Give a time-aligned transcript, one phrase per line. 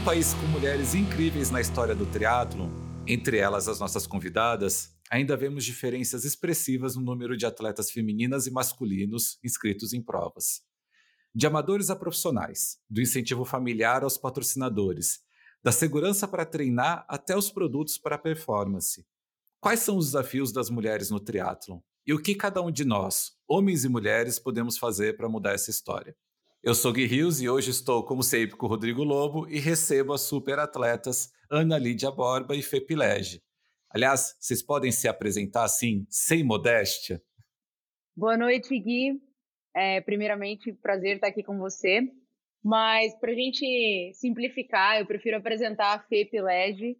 [0.00, 2.70] Num país com mulheres incríveis na história do triatlon,
[3.06, 8.50] entre elas as nossas convidadas, ainda vemos diferenças expressivas no número de atletas femininas e
[8.50, 10.62] masculinos inscritos em provas.
[11.34, 15.20] De amadores a profissionais, do incentivo familiar aos patrocinadores,
[15.62, 19.06] da segurança para treinar até os produtos para performance.
[19.60, 21.78] Quais são os desafios das mulheres no triatlon?
[22.06, 25.70] E o que cada um de nós, homens e mulheres, podemos fazer para mudar essa
[25.70, 26.16] história?
[26.62, 30.12] Eu sou Gui Rios e hoje estou, como sempre, com o Rodrigo Lobo e recebo
[30.12, 33.42] as super atletas Ana Lídia Borba e Fê Pilege.
[33.88, 37.18] Aliás, vocês podem se apresentar assim, sem modéstia?
[38.14, 39.22] Boa noite, Gui.
[39.74, 42.02] É, primeiramente, prazer estar aqui com você.
[42.62, 46.94] Mas, para a gente simplificar, eu prefiro apresentar a Fê Pilege,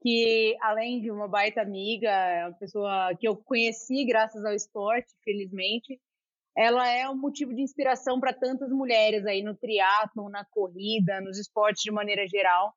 [0.00, 5.12] que, além de uma baita amiga, é uma pessoa que eu conheci graças ao esporte,
[5.24, 6.00] felizmente,
[6.60, 11.38] ela é um motivo de inspiração para tantas mulheres aí no triatlo, na corrida, nos
[11.38, 12.74] esportes de maneira geral.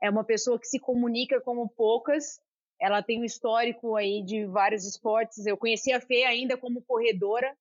[0.00, 2.40] É uma pessoa que se comunica como poucas
[2.80, 5.44] ela tem um histórico aí de vários esportes.
[5.46, 7.52] Eu conheci a Fê ainda como corredora,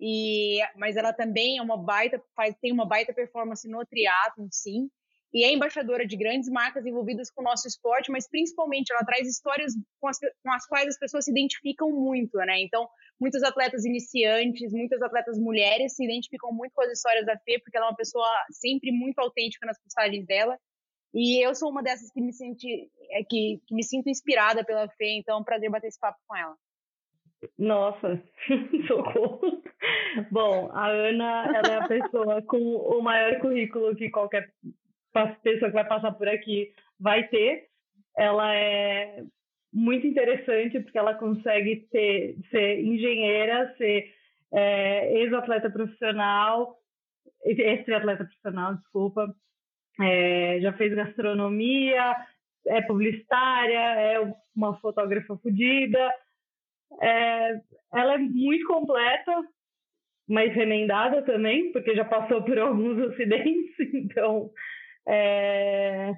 [0.00, 4.90] e mas ela também é uma baita, faz, tem uma baita performance no triatlo, sim.
[5.34, 9.26] E é embaixadora de grandes marcas envolvidas com o nosso esporte, mas principalmente ela traz
[9.26, 12.60] histórias com as, com as quais as pessoas se identificam muito, né?
[12.60, 12.88] Então,
[13.20, 17.76] muitos atletas iniciantes, muitas atletas mulheres se identificam muito com as histórias da Fê, porque
[17.76, 20.56] ela é uma pessoa sempre muito autêntica nas postagens dela.
[21.12, 24.88] E eu sou uma dessas que me senti, é, que, que me sinto inspirada pela
[24.90, 26.54] Fê, então é um prazer bater esse papo com ela.
[27.58, 28.22] Nossa,
[28.86, 29.62] socorro.
[30.30, 34.48] Bom, a Ana, ela é a pessoa com o maior currículo que qualquer
[35.42, 37.68] pessoa que vai passar por aqui vai ter.
[38.16, 39.22] Ela é
[39.72, 44.12] muito interessante porque ela consegue ter, ser engenheira, ser
[44.52, 46.78] é, ex-atleta profissional,
[47.44, 49.34] ex-atleta profissional, desculpa,
[50.00, 52.16] é, já fez gastronomia,
[52.66, 56.10] é publicitária, é uma fotógrafa fodida.
[57.00, 57.60] É,
[57.92, 59.42] ela é muito completa,
[60.28, 64.50] mas remendada também, porque já passou por alguns acidentes, então
[65.06, 66.14] é,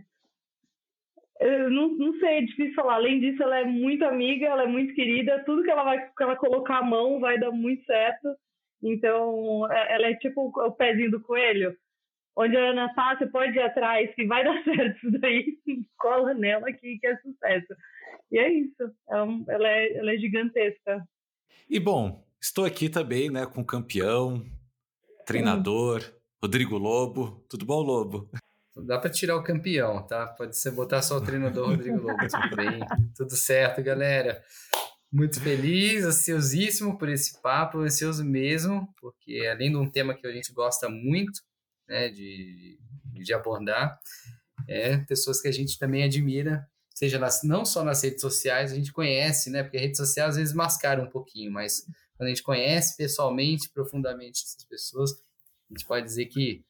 [1.41, 2.95] eu não, não sei, é difícil falar.
[2.95, 6.23] Além disso, ela é muito amiga, ela é muito querida, tudo que ela vai que
[6.23, 8.35] ela colocar a mão vai dar muito certo.
[8.83, 11.77] Então, é, ela é tipo o pezinho do coelho
[12.37, 15.59] onde a Ana tá, você pode ir atrás, que vai dar certo isso daí,
[15.97, 17.75] cola nela que, que é sucesso.
[18.31, 21.09] E é isso, é ela, é, ela é gigantesca.
[21.69, 24.45] E bom, estou aqui também, né, com campeão,
[25.25, 26.03] treinador,
[26.43, 27.45] Rodrigo Lobo.
[27.49, 28.31] Tudo bom, Lobo?
[28.85, 30.27] Dá para tirar o campeão, tá?
[30.27, 32.81] Pode ser botar só o treinador Rodrigo Lobo, tudo bem.
[33.15, 34.43] Tudo certo, galera.
[35.11, 40.33] Muito feliz, ansiosíssimo por esse papo, ansioso mesmo, porque além de um tema que a
[40.33, 41.41] gente gosta muito,
[41.89, 43.99] né, de, de abordar,
[44.69, 48.75] é pessoas que a gente também admira, seja nas, não só nas redes sociais, a
[48.75, 51.83] gente conhece, né, porque a rede social às vezes mascara um pouquinho, mas
[52.17, 56.65] quando a gente conhece pessoalmente, profundamente essas pessoas, a gente pode dizer que,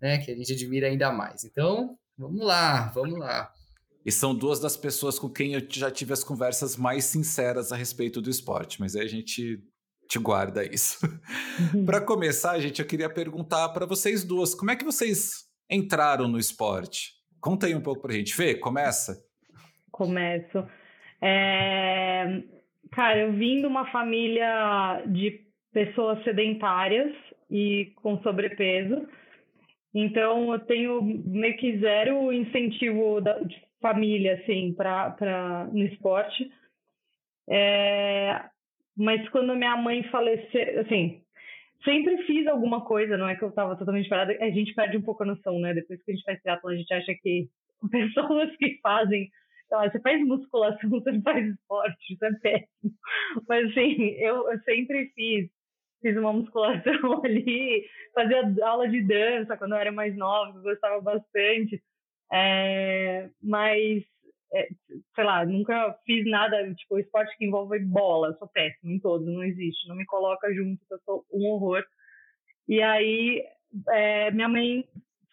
[0.00, 1.44] né, que a gente admira ainda mais.
[1.44, 3.50] Então, vamos lá, vamos lá.
[4.04, 7.76] E são duas das pessoas com quem eu já tive as conversas mais sinceras a
[7.76, 9.60] respeito do esporte, mas aí a gente
[10.08, 10.98] te guarda isso.
[11.74, 11.84] Uhum.
[11.84, 16.38] para começar, gente, eu queria perguntar para vocês duas, como é que vocês entraram no
[16.38, 17.14] esporte?
[17.40, 18.34] Conta aí um pouco pra gente.
[18.34, 19.16] Fê, começa.
[19.90, 20.66] Começo.
[21.20, 22.42] É...
[22.92, 27.12] Cara, eu vim de uma família de pessoas sedentárias
[27.50, 29.06] e com sobrepeso.
[29.98, 36.52] Então, eu tenho meio que zero incentivo da, de família, assim, para no esporte.
[37.48, 38.44] É,
[38.94, 41.22] mas quando minha mãe faleceu, assim,
[41.82, 45.02] sempre fiz alguma coisa, não é que eu estava totalmente parada, a gente perde um
[45.02, 45.72] pouco a noção, né?
[45.72, 47.48] Depois que a gente faz triatlon, a gente acha que
[47.90, 49.30] pessoas que fazem,
[49.70, 52.92] lá, você faz musculação, você faz esporte, isso é péssimo.
[53.48, 55.48] Mas assim, eu, eu sempre fiz,
[56.06, 61.82] fiz uma musculação ali, fazia aula de dança quando eu era mais nova, gostava bastante.
[62.32, 64.04] É, mas
[64.54, 64.68] é,
[65.14, 69.42] sei lá, nunca fiz nada, tipo, esporte que envolve bola, sou péssima em todos, não
[69.42, 71.84] existe, não me coloca junto, eu sou um horror.
[72.68, 73.44] E aí,
[73.90, 74.84] é, minha mãe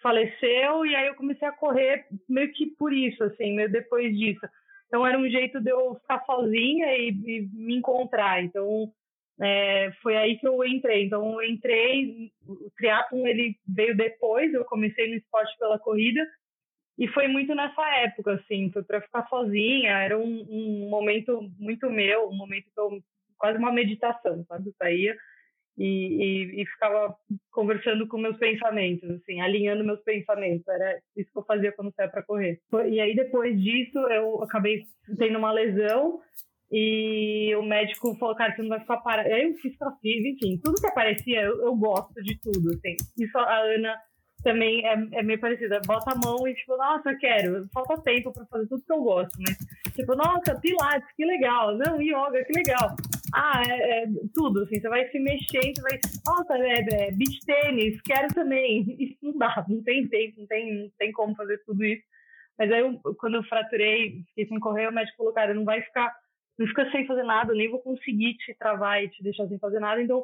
[0.01, 4.45] faleceu e aí eu comecei a correr meio que por isso, assim, meio depois disso.
[4.87, 8.43] Então era um jeito de eu ficar sozinha e, e me encontrar.
[8.43, 8.91] Então
[9.41, 11.05] é, foi aí que eu entrei.
[11.05, 16.25] Então eu entrei, o triatlon ele veio depois, eu comecei no esporte pela corrida
[16.97, 22.29] e foi muito nessa época, assim, para ficar sozinha, era um, um, momento muito meu,
[22.29, 23.01] um momento que eu,
[23.37, 24.69] quase uma meditação, sabe?
[24.69, 25.17] Eu saía
[25.75, 27.15] e, e, e, ficava
[27.51, 30.67] conversando com meus pensamentos, assim, alinhando meus pensamentos.
[30.67, 32.61] Era isso que eu fazia quando saía para correr.
[32.87, 34.83] E aí, depois disso, eu acabei
[35.17, 36.21] tendo uma lesão
[36.75, 39.29] e o médico falou, cara, você não vai ficar parado.
[39.29, 42.95] Eu fiz fiz, enfim, tudo que aparecia, eu, eu gosto de tudo, assim.
[43.15, 43.95] Isso a Ana
[44.43, 45.79] também é, é meio parecida.
[45.85, 47.67] Bota a mão e, tipo, nossa, quero.
[47.71, 49.55] Falta tempo para fazer tudo que eu gosto, mas,
[49.93, 51.77] tipo, nossa, pilates, que legal.
[51.77, 52.95] Não, yoga, que legal.
[53.35, 57.39] Ah, é, é, tudo, assim, você vai se mexendo, você vai, nossa, é, é, beach
[57.45, 58.83] tênis, quero também.
[58.99, 62.03] Isso não dá, não tem tempo, não tem, não tem como fazer tudo isso.
[62.57, 65.81] Mas aí, eu, quando eu fraturei, fiquei sem correr, o médico falou, cara, não vai
[65.81, 66.13] ficar,
[66.57, 69.79] não fica sem fazer nada, nem vou conseguir te travar e te deixar sem fazer
[69.79, 70.23] nada, então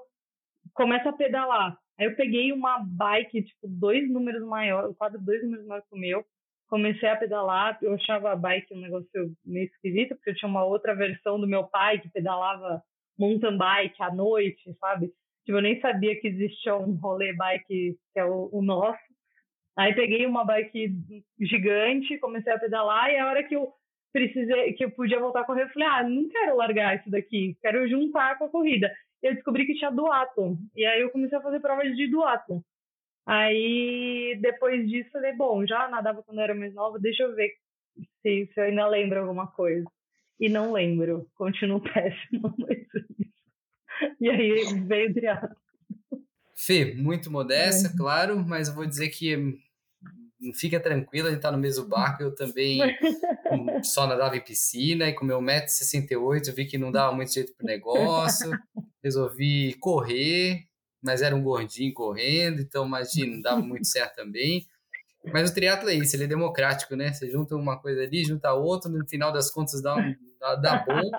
[0.74, 1.78] começa a pedalar.
[2.00, 6.00] Aí eu peguei uma bike, tipo, dois números maior, quase dois números maior que o
[6.00, 6.26] meu,
[6.70, 10.64] comecei a pedalar, eu achava a bike um negócio meio esquisito, porque eu tinha uma
[10.64, 12.82] outra versão do meu pai que pedalava
[13.18, 15.12] mountain bike à noite, sabe?
[15.46, 19.00] Tipo, eu nem sabia que existia um rolê bike que é o, o nosso.
[19.76, 20.94] Aí peguei uma bike
[21.42, 23.74] gigante, comecei a pedalar e a hora que eu
[24.12, 27.58] precisei, que eu podia voltar a correr, eu falei, ah, não quero largar isso daqui,
[27.62, 28.92] quero juntar com a corrida.
[29.22, 30.56] Eu descobri que tinha duatlon.
[30.76, 32.62] E aí eu comecei a fazer provas de duatlon.
[33.26, 37.52] Aí depois disso, falei, bom, já nadava quando eu era mais nova, deixa eu ver
[38.22, 39.86] se, se eu ainda lembro alguma coisa
[40.40, 41.28] e não lembro.
[41.36, 42.80] Continuo péssimo, mas
[44.20, 45.56] E aí veio o triatlo.
[46.56, 47.98] Fê, muito modesta, é.
[47.98, 49.58] claro, mas eu vou dizer que
[50.54, 52.80] fica tranquila, a gente tá no mesmo barco, eu também
[53.84, 57.66] só nadava em piscina e com meu 1,68m vi que não dava muito jeito pro
[57.66, 58.52] negócio,
[59.04, 60.66] resolvi correr,
[61.02, 64.66] mas era um gordinho correndo, então imagina, não dava muito certo também.
[65.34, 67.12] Mas o triatlo é isso, ele é democrático, né?
[67.12, 70.86] Você junta uma coisa ali, junta outra, no final das contas dá, um, dá, dá
[70.86, 71.12] bom.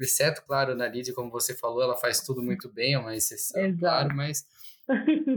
[0.00, 3.60] Exceto, claro, na Lídia, como você falou, ela faz tudo muito bem, é uma exceção,
[3.60, 3.78] Exato.
[3.80, 4.46] claro, mas,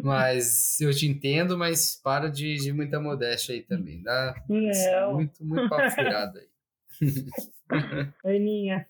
[0.04, 4.02] mas eu te entendo, mas para de, de muita modéstia aí também.
[4.02, 5.14] Dá Não.
[5.14, 6.48] muito, muito papo furado aí.
[8.24, 8.88] Aninha,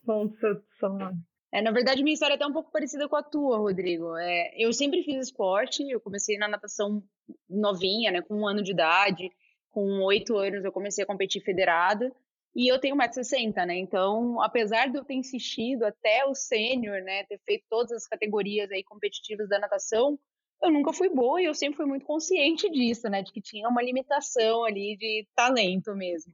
[0.80, 1.12] só.
[1.54, 4.16] É, na verdade, minha história é até um pouco parecida com a tua, Rodrigo.
[4.18, 7.04] É, eu sempre fiz esporte, eu comecei na natação
[7.50, 9.30] novinha, né, com um ano de idade,
[9.69, 12.12] com oito anos eu comecei a competir federada,
[12.56, 17.24] e eu tenho 1,60m, né, então, apesar de eu ter insistido até o sênior, né,
[17.25, 20.18] ter feito todas as categorias aí competitivas da natação,
[20.62, 23.68] eu nunca fui boa e eu sempre fui muito consciente disso, né, de que tinha
[23.68, 26.34] uma limitação ali de talento mesmo.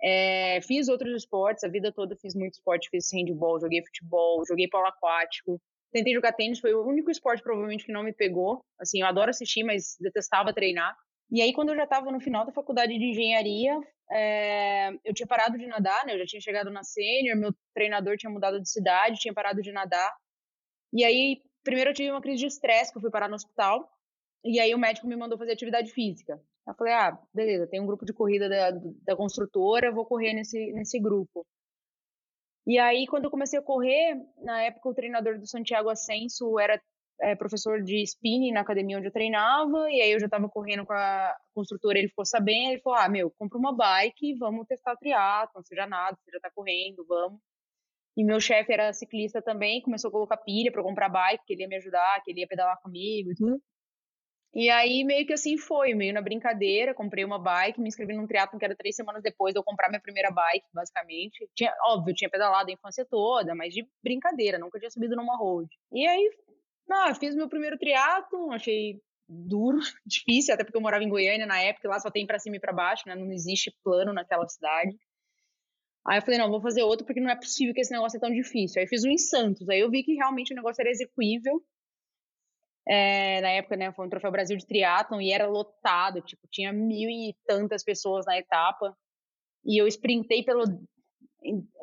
[0.00, 4.68] É, fiz outros esportes, a vida toda fiz muito esporte, fiz handball, joguei futebol, joguei
[4.68, 5.60] polo aquático.
[5.90, 8.64] Tentei jogar tênis, foi o único esporte provavelmente que não me pegou.
[8.78, 10.94] Assim, eu adoro assistir, mas detestava treinar.
[11.30, 13.78] E aí, quando eu já estava no final da faculdade de engenharia,
[14.10, 16.14] é, eu tinha parado de nadar, né?
[16.14, 19.72] Eu já tinha chegado na sênior, meu treinador tinha mudado de cidade, tinha parado de
[19.72, 20.14] nadar.
[20.92, 23.92] E aí, primeiro eu tive uma crise de estresse, que eu fui parar no hospital.
[24.42, 26.40] E aí o médico me mandou fazer atividade física.
[26.66, 28.70] Eu falei, ah, beleza, tem um grupo de corrida da,
[29.02, 31.46] da construtora, vou correr nesse, nesse grupo.
[32.66, 36.80] E aí, quando eu comecei a correr, na época o treinador do Santiago Ascenso era
[37.20, 40.86] é, professor de spinning na academia onde eu treinava, e aí eu já estava correndo
[40.86, 44.96] com a construtora, ele ficou sabendo, ele falou, ah, meu, compra uma bike, vamos testar
[44.96, 47.40] triatlon, já nada, você já tá correndo, vamos.
[48.18, 51.62] E meu chefe era ciclista também, começou a colocar pilha para comprar bike, que ele
[51.62, 53.62] ia me ajudar, que ele ia pedalar comigo e tudo.
[54.52, 58.26] E aí, meio que assim foi, meio na brincadeira, comprei uma bike, me inscrevi num
[58.26, 61.48] triatlon que era três semanas depois de eu comprar minha primeira bike, basicamente.
[61.54, 65.68] Tinha, óbvio, tinha pedalado a infância toda, mas de brincadeira, nunca tinha subido numa road.
[65.92, 66.28] E aí,
[66.90, 71.60] ah, fiz meu primeiro triatlon, achei duro, difícil, até porque eu morava em Goiânia na
[71.60, 73.14] época, lá só tem para cima e para baixo, né?
[73.14, 74.96] Não existe plano naquela cidade.
[76.08, 78.20] Aí eu falei, não, vou fazer outro porque não é possível que esse negócio é
[78.20, 78.80] tão difícil.
[78.80, 81.62] Aí fiz um em Santos, aí eu vi que realmente o negócio era execuível
[82.88, 86.72] é, na época, né, foi um Troféu Brasil de Triatlon e era lotado, tipo, tinha
[86.72, 88.96] mil e tantas pessoas na etapa.
[89.64, 90.64] E eu sprintei pelo.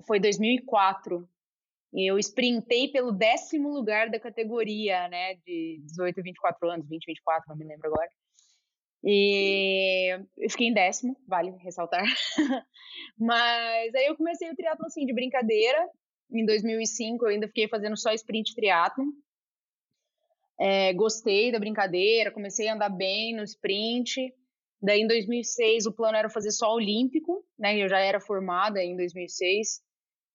[0.07, 1.29] Foi 2004.
[1.93, 7.05] E eu sprintei pelo décimo lugar da categoria, né, de 18 a 24 anos, 20,
[7.05, 8.09] 24, não me lembro agora.
[9.07, 12.03] E eu fiquei em décimo, vale ressaltar.
[13.19, 15.87] Mas aí eu comecei o triatlon assim, de brincadeira.
[16.31, 19.05] Em 2005 eu ainda fiquei fazendo só sprint triatlon.
[20.59, 24.33] É, gostei da brincadeira, comecei a andar bem no sprint.
[24.81, 27.77] Daí, em 2006, o plano era fazer só olímpico, né?
[27.77, 29.81] Eu já era formada em 2006.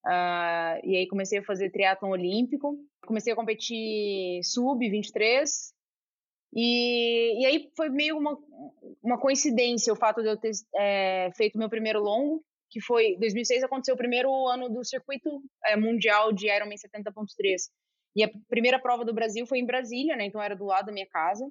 [0.04, 2.76] Uh, ah, e aí comecei a fazer triatlon olímpico.
[3.04, 5.44] Comecei a competir sub-23.
[6.52, 8.36] E, e aí foi meio uma,
[9.02, 13.64] uma coincidência o fato de eu ter é, feito meu primeiro longo, que foi 2006
[13.64, 17.26] aconteceu o primeiro ano do circuito é, mundial de Ironman 70.3
[18.16, 20.24] E a primeira prova do Brasil foi em Brasília, né?
[20.24, 21.48] Então era do lado da minha casa.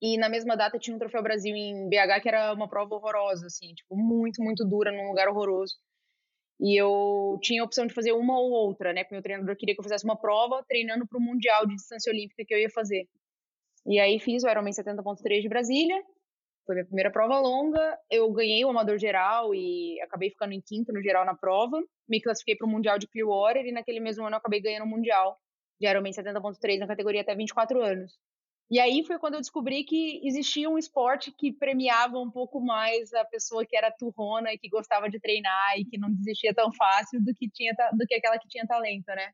[0.00, 3.46] E na mesma data tinha um Troféu Brasil em BH, que era uma prova horrorosa,
[3.46, 5.76] assim, tipo, muito, muito dura, num lugar horroroso.
[6.60, 9.04] E eu tinha a opção de fazer uma ou outra, né?
[9.04, 12.12] Porque meu treinador queria que eu fizesse uma prova treinando para o Mundial de Distância
[12.12, 13.08] Olímpica que eu ia fazer.
[13.86, 16.02] E aí fiz o Ironman 70.3 de Brasília.
[16.64, 17.98] Foi minha primeira prova longa.
[18.10, 21.82] Eu ganhei o amador geral e acabei ficando em quinto no geral na prova.
[22.08, 24.88] Me classifiquei para o Mundial de Clearwater e naquele mesmo ano eu acabei ganhando o
[24.88, 25.36] Mundial
[25.80, 28.12] de Ironman 70.3 na categoria até 24 anos.
[28.70, 33.12] E aí foi quando eu descobri que existia um esporte que premiava um pouco mais
[33.12, 36.72] a pessoa que era turrona e que gostava de treinar e que não desistia tão
[36.72, 39.30] fácil do que tinha do que aquela que tinha talento, né?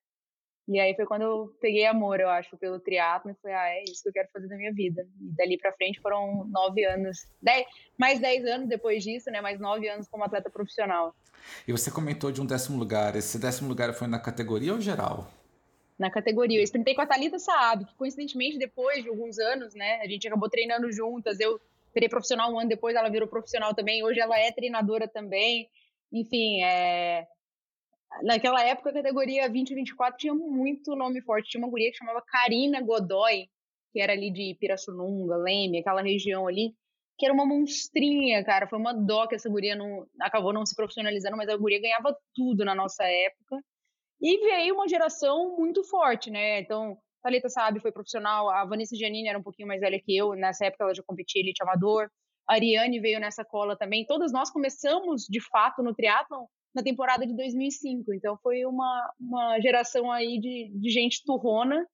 [0.69, 3.85] E aí foi quando eu peguei amor, eu acho, pelo triatlo e falei, ah, é
[3.85, 5.07] isso que eu quero fazer da minha vida.
[5.21, 9.41] E dali para frente foram nove anos, dez, mais dez anos depois disso, né?
[9.41, 11.15] Mais nove anos como atleta profissional.
[11.67, 13.17] E você comentou de um décimo lugar.
[13.17, 15.27] Esse décimo lugar foi na categoria ou geral?
[15.99, 16.61] na categoria.
[16.61, 20.27] Eu sprintei com a Thalita Saab, que coincidentemente depois de alguns anos, né, a gente
[20.29, 21.41] acabou treinando juntas.
[21.41, 21.61] Eu
[21.93, 24.05] virei profissional um ano depois, ela virou profissional também.
[24.05, 25.69] Hoje ela é treinadora também.
[26.13, 27.27] Enfim, é...
[28.23, 31.51] naquela época a categoria 20 e 24 tinha muito nome forte.
[31.51, 33.49] Tinha uma guria que chamava Karina Godoy,
[33.93, 36.75] que era ali de Pirassununga, Leme, aquela região ali,
[37.19, 38.69] que era uma monstrinha, cara.
[38.69, 42.17] Foi uma dó que essa guria não acabou não se profissionalizando, mas a guria ganhava
[42.35, 43.63] tudo na nossa época.
[44.21, 46.61] E veio uma geração muito forte, né?
[46.61, 50.35] Então, Thalita Sabe foi profissional, a Vanessa Giannini era um pouquinho mais velha que eu,
[50.35, 52.11] nessa época ela já competia elite amador.
[52.49, 54.07] A Ariane veio nessa cola também.
[54.07, 58.13] Todas nós começamos, de fato, no triatlon na temporada de 2005.
[58.15, 61.87] Então, foi uma, uma geração aí de, de gente turrona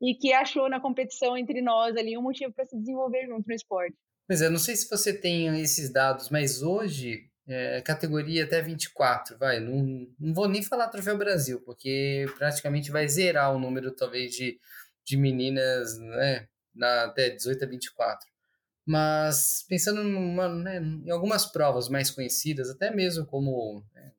[0.00, 3.54] e que achou na competição entre nós ali um motivo para se desenvolver junto no
[3.54, 3.96] esporte.
[4.26, 9.36] Pois é, não sei se você tem esses dados, mas hoje é, categoria até 24,
[9.38, 14.32] vai, não, não vou nem falar Troféu Brasil, porque praticamente vai zerar o número, talvez,
[14.32, 14.58] de,
[15.04, 18.31] de meninas, né, na, até 18 a 24.
[18.86, 24.12] Mas pensando numa, né, em algumas provas mais conhecidas, até mesmo como né,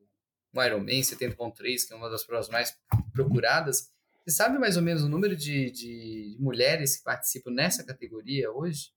[0.56, 2.78] o Ironman 70.3, que é uma das provas mais
[3.12, 3.92] procuradas,
[4.26, 8.92] você sabe mais ou menos o número de, de mulheres que participam nessa categoria hoje?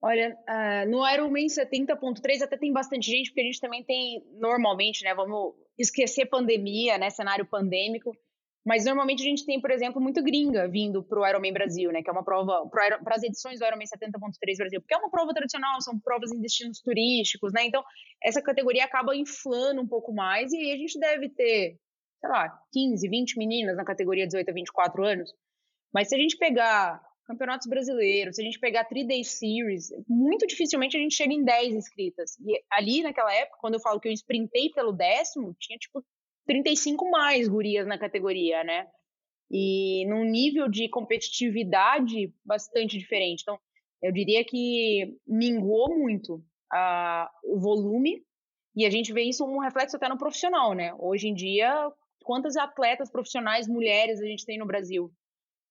[0.00, 5.04] Olha, uh, no Ironman 70.3 até tem bastante gente, porque a gente também tem, normalmente,
[5.04, 8.16] né, vamos esquecer pandemia, né, cenário pandêmico,
[8.64, 12.02] mas normalmente a gente tem, por exemplo, muito gringa vindo para o Ironman Brasil, né,
[12.02, 15.34] que é uma prova, para as edições do Ironman 70.3 Brasil, porque é uma prova
[15.34, 17.82] tradicional, são provas em destinos turísticos, né, então
[18.22, 21.76] essa categoria acaba inflando um pouco mais, e aí a gente deve ter,
[22.20, 25.34] sei lá, 15, 20 meninas na categoria 18 a 24 anos,
[25.92, 30.96] mas se a gente pegar campeonatos brasileiros, se a gente pegar 3-day series, muito dificilmente
[30.96, 32.36] a gente chega em 10 inscritas.
[32.40, 36.04] E ali naquela época, quando eu falo que eu sprintei pelo décimo, tinha tipo
[36.46, 38.86] 35 mais gurias na categoria, né?
[39.50, 43.42] E num nível de competitividade bastante diferente.
[43.42, 43.58] Então,
[44.02, 46.42] eu diria que minguou muito
[47.44, 48.24] o volume
[48.74, 50.94] e a gente vê isso um reflexo até no profissional, né?
[50.98, 51.90] Hoje em dia,
[52.24, 55.12] quantas atletas profissionais mulheres a gente tem no Brasil?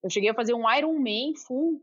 [0.04, 1.82] Eu cheguei a fazer um Ironman full,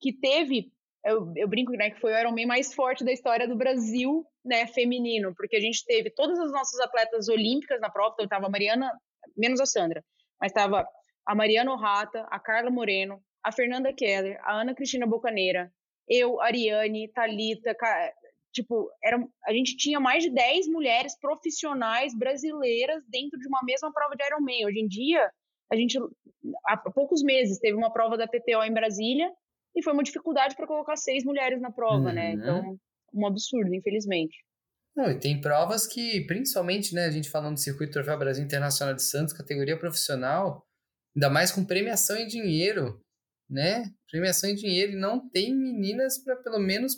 [0.00, 0.72] que teve,
[1.06, 4.66] eu, eu brinco né, que foi o Ironman mais forte da história do Brasil, né,
[4.66, 8.50] feminino, porque a gente teve todas as nossas atletas olímpicas na prova, então estava a
[8.50, 8.92] Mariana,
[9.36, 10.04] menos a Sandra,
[10.40, 10.86] mas estava
[11.24, 15.72] a Mariana Orrata, a Carla Moreno, a Fernanda Keller, a Ana Cristina Bocaneira,
[16.08, 17.74] eu, Ariane, Talita,
[18.52, 23.92] tipo, era, a gente tinha mais de 10 mulheres profissionais brasileiras dentro de uma mesma
[23.92, 24.66] prova de Ironman.
[24.66, 25.30] Hoje em dia,
[25.70, 25.98] a gente,
[26.66, 29.30] há poucos meses, teve uma prova da PTO em Brasília
[29.76, 32.30] e foi uma dificuldade para colocar seis mulheres na prova, né?
[32.30, 32.36] uhum.
[32.36, 32.42] né?
[32.42, 32.80] Então,
[33.14, 34.36] um absurdo, infelizmente.
[34.96, 38.94] Não, e tem provas que, principalmente, né, a gente falando do Circuito Troféu Brasil Internacional
[38.94, 40.66] de Santos, categoria profissional,
[41.14, 42.98] ainda mais com premiação em dinheiro,
[43.48, 43.84] né?
[44.10, 46.94] Premiação em dinheiro e não tem meninas para pelo menos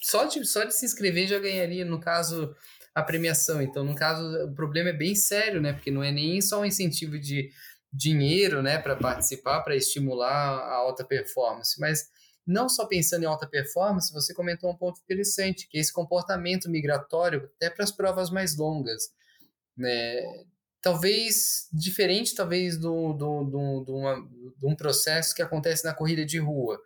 [0.00, 2.54] só de, só de se inscrever já ganharia, no caso,
[2.94, 3.60] a premiação.
[3.60, 5.72] Então, no caso, o problema é bem sério, né?
[5.72, 7.50] Porque não é nem só um incentivo de
[7.94, 11.78] dinheiro né, para participar, para estimular a alta performance.
[11.80, 12.08] Mas
[12.44, 16.68] não só pensando em alta performance, você comentou um ponto interessante, que é esse comportamento
[16.68, 19.10] migratório até para as provas mais longas.
[19.76, 20.20] Né?
[20.82, 24.16] Talvez diferente talvez do, do, do, do, uma,
[24.62, 26.78] um processo que acontece na corrida de rua.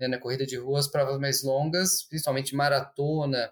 [0.00, 0.08] Né?
[0.08, 3.50] Na corrida de rua, as provas mais longas, principalmente maratona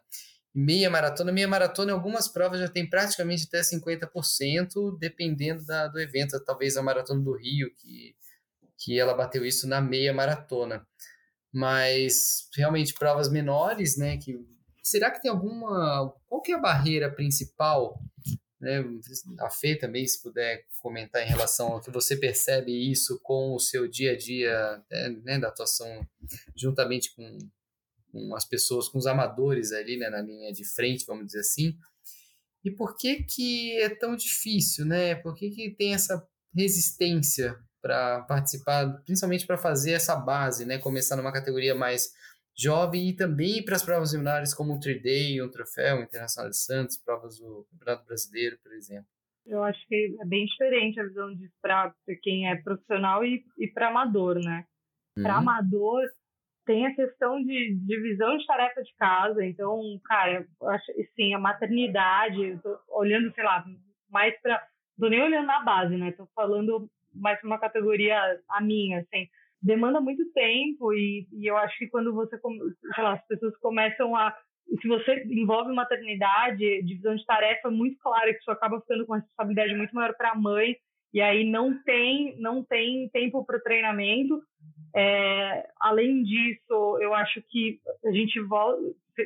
[0.54, 1.32] meia maratona.
[1.32, 6.42] Meia maratona, em algumas provas já tem praticamente até 50%, dependendo da, do evento.
[6.44, 8.14] Talvez a Maratona do Rio, que,
[8.78, 10.86] que ela bateu isso na meia maratona.
[11.52, 14.16] Mas realmente provas menores, né?
[14.18, 14.38] Que,
[14.82, 16.12] será que tem alguma.
[16.26, 18.00] Qual que é a barreira principal
[18.64, 18.82] né?
[19.40, 23.60] A Fê também, se puder comentar em relação ao que você percebe isso com o
[23.60, 24.82] seu dia a dia,
[25.22, 25.86] né, da atuação
[26.56, 27.38] juntamente com,
[28.14, 31.76] com as pessoas, com os amadores ali, né, na linha de frente, vamos dizer assim.
[32.64, 35.16] E por que que é tão difícil, né?
[35.16, 40.78] Por que que tem essa resistência para participar, principalmente para fazer essa base, né?
[40.78, 42.12] Começar numa categoria mais
[42.56, 46.96] jovem e também para as provas similares como um 3D, um troféu, Internacional de Santos,
[46.96, 49.10] provas do Campeonato Brasileiro, por exemplo.
[49.44, 53.66] Eu acho que é bem diferente a visão disso para quem é profissional e, e
[53.66, 54.64] para amador, né?
[55.18, 55.22] Uhum.
[55.24, 56.02] Para amador,
[56.64, 59.44] tem a questão de divisão de tarefa de casa.
[59.44, 63.64] Então, cara, acho, sim, a maternidade, olhando, sei lá,
[64.10, 64.66] mais para.
[64.98, 66.12] Tô nem olhando na base, né?
[66.12, 68.18] Tô falando mais uma categoria
[68.48, 69.26] a minha, assim.
[69.60, 74.14] Demanda muito tempo e, e eu acho que quando você, sei lá, as pessoas começam
[74.14, 74.36] a
[74.80, 79.12] se você envolve maternidade, divisão de tarefa, é muito claro que isso acaba ficando com
[79.12, 80.76] uma responsabilidade muito maior para a mãe
[81.12, 84.42] e aí não tem não tem tempo para o treinamento
[84.94, 88.80] é, além disso, eu acho que a gente volta,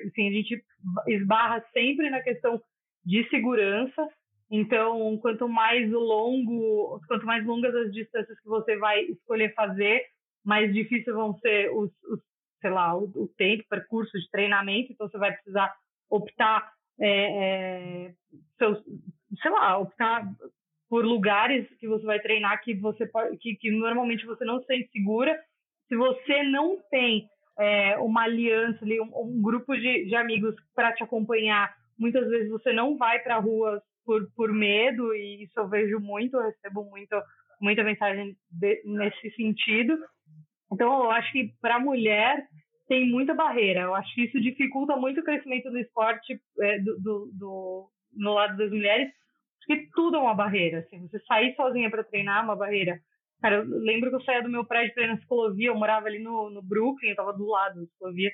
[0.07, 0.65] assim, a gente
[1.09, 2.61] esbarra sempre na questão
[3.05, 4.09] de segurança.
[4.51, 10.07] Então, quanto mais longo, quanto mais longas as distâncias que você vai escolher fazer,
[10.43, 12.21] mais difícil vão ser os, os
[12.63, 14.91] sei lá, o, o tempo, percurso de treinamento.
[14.91, 15.71] Então, você vai precisar
[16.09, 18.15] optar, é, é,
[18.57, 18.83] seus,
[19.43, 20.27] sei lá, optar
[20.89, 24.67] por lugares que você vai treinar que você pode, que, que normalmente você não se
[24.67, 25.39] sente segura
[25.89, 30.93] se você não tem é, uma aliança ali, um, um grupo de, de amigos para
[30.93, 35.59] te acompanhar, muitas vezes você não vai para a rua por, por medo, e isso
[35.59, 37.15] eu vejo muito, eu recebo muito,
[37.61, 39.99] muita mensagem de, nesse sentido.
[40.73, 42.47] Então, eu acho que para a mulher
[42.89, 43.83] tem muita barreira.
[43.83, 48.35] Eu acho que isso dificulta muito o crescimento do esporte é, do, do, do, no
[48.35, 49.13] lado das mulheres,
[49.67, 50.79] porque tudo é uma barreira.
[50.81, 52.99] Assim, você sair sozinha para treinar é uma barreira.
[53.41, 56.07] Cara, eu lembro que eu saía do meu prédio pra ir na ciclovia, eu morava
[56.07, 58.31] ali no, no Brooklyn, eu tava do lado da ciclovia.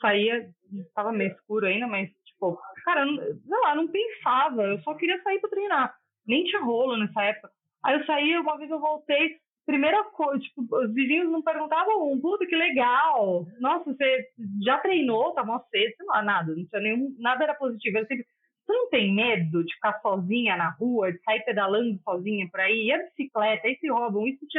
[0.00, 0.48] Saía,
[0.94, 5.40] tava meio escuro ainda, mas, tipo, cara, sei lá, não pensava, eu só queria sair
[5.40, 5.94] pra treinar.
[6.26, 7.50] Nem tinha rolo nessa época.
[7.84, 9.36] Aí eu saí, uma vez eu voltei,
[9.66, 13.46] primeira coisa, tipo, os vizinhos não perguntavam, puta, que legal.
[13.60, 14.28] Nossa, você
[14.64, 17.98] já treinou, tá mó cedo, sei lá, nada, não tinha nenhum, nada era positivo.
[17.98, 18.26] Eu sempre,
[18.64, 22.86] você não tem medo de ficar sozinha na rua, de sair pedalando sozinha por aí?
[22.86, 24.58] E a bicicleta, aí se roubam, isso te...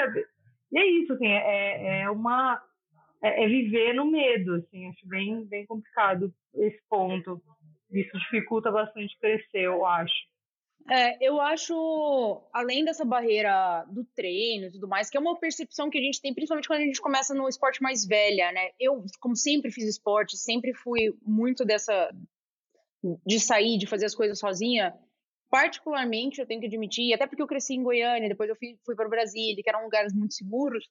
[0.71, 2.61] E é isso, assim, é, é uma...
[3.23, 7.41] É, é, viver no medo, assim, acho bem, bem complicado esse ponto.
[7.91, 10.13] Isso dificulta bastante crescer, eu acho.
[10.87, 15.89] É, eu acho, além dessa barreira do treino e tudo mais, que é uma percepção
[15.89, 18.69] que a gente tem, principalmente quando a gente começa no esporte mais velha, né?
[18.79, 22.11] Eu, como sempre fiz esporte, sempre fui muito dessa,
[23.25, 24.93] de sair, de fazer as coisas sozinha,
[25.49, 28.95] particularmente, eu tenho que admitir, até porque eu cresci em Goiânia, depois eu fui, fui
[28.95, 30.85] para Brasília, que eram lugares muito seguros,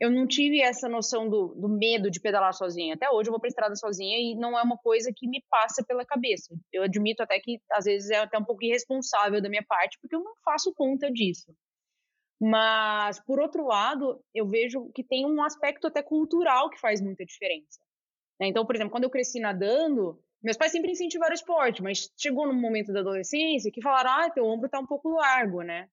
[0.00, 2.94] eu não tive essa noção do, do medo de pedalar sozinha.
[2.94, 5.84] Até hoje eu vou para estrada sozinha e não é uma coisa que me passa
[5.84, 6.54] pela cabeça.
[6.72, 10.16] Eu admito até que às vezes é até um pouco irresponsável da minha parte, porque
[10.16, 11.54] eu não faço conta disso.
[12.40, 17.22] Mas, por outro lado, eu vejo que tem um aspecto até cultural que faz muita
[17.22, 17.78] diferença.
[18.40, 18.46] Né?
[18.48, 22.46] Então, por exemplo, quando eu cresci nadando, meus pais sempre incentivaram o esporte, mas chegou
[22.46, 25.88] num momento da adolescência que falaram: ah, teu ombro tá um pouco largo, né?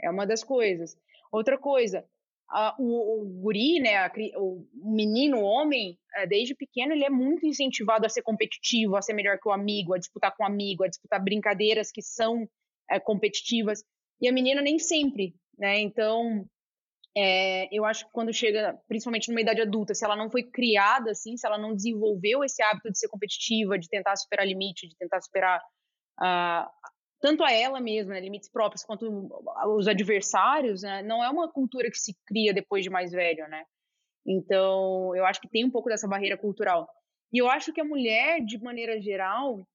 [0.00, 0.96] É uma das coisas.
[1.32, 2.04] Outra coisa,
[2.48, 7.10] a, o, o, guri, né, a, o menino, o homem, é, desde pequeno, ele é
[7.10, 10.46] muito incentivado a ser competitivo, a ser melhor que o amigo, a disputar com o
[10.46, 12.48] amigo, a disputar brincadeiras que são
[12.90, 13.82] é, competitivas.
[14.20, 15.78] E a menina nem sempre, né?
[15.80, 16.46] Então,
[17.16, 21.12] é, eu acho que quando chega, principalmente numa idade adulta, se ela não foi criada
[21.12, 24.94] assim, se ela não desenvolveu esse hábito de ser competitiva, de tentar superar limite, de
[24.96, 25.60] tentar superar
[26.20, 26.68] uh,
[27.18, 29.30] tanto a ela mesma, né, limites próprios, quanto
[29.76, 33.64] os adversários, né, não é uma cultura que se cria depois de mais velho, né?
[34.26, 36.86] Então, eu acho que tem um pouco dessa barreira cultural.
[37.32, 39.66] E eu acho que a mulher, de maneira geral,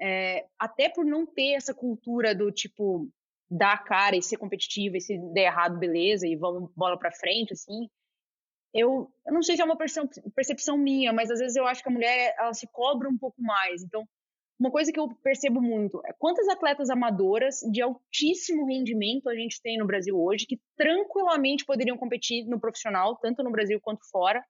[0.00, 3.08] é, até por não ter essa cultura do tipo,
[3.52, 7.12] dar a cara e ser competitiva, e se der errado, beleza, e vamos bola para
[7.12, 7.88] frente, assim.
[8.74, 11.88] Eu, eu não sei se é uma percepção, minha, mas às vezes eu acho que
[11.90, 13.82] a mulher ela se cobra um pouco mais.
[13.82, 14.08] Então,
[14.58, 19.60] uma coisa que eu percebo muito é quantas atletas amadoras de altíssimo rendimento a gente
[19.60, 24.42] tem no Brasil hoje que tranquilamente poderiam competir no profissional, tanto no Brasil quanto fora,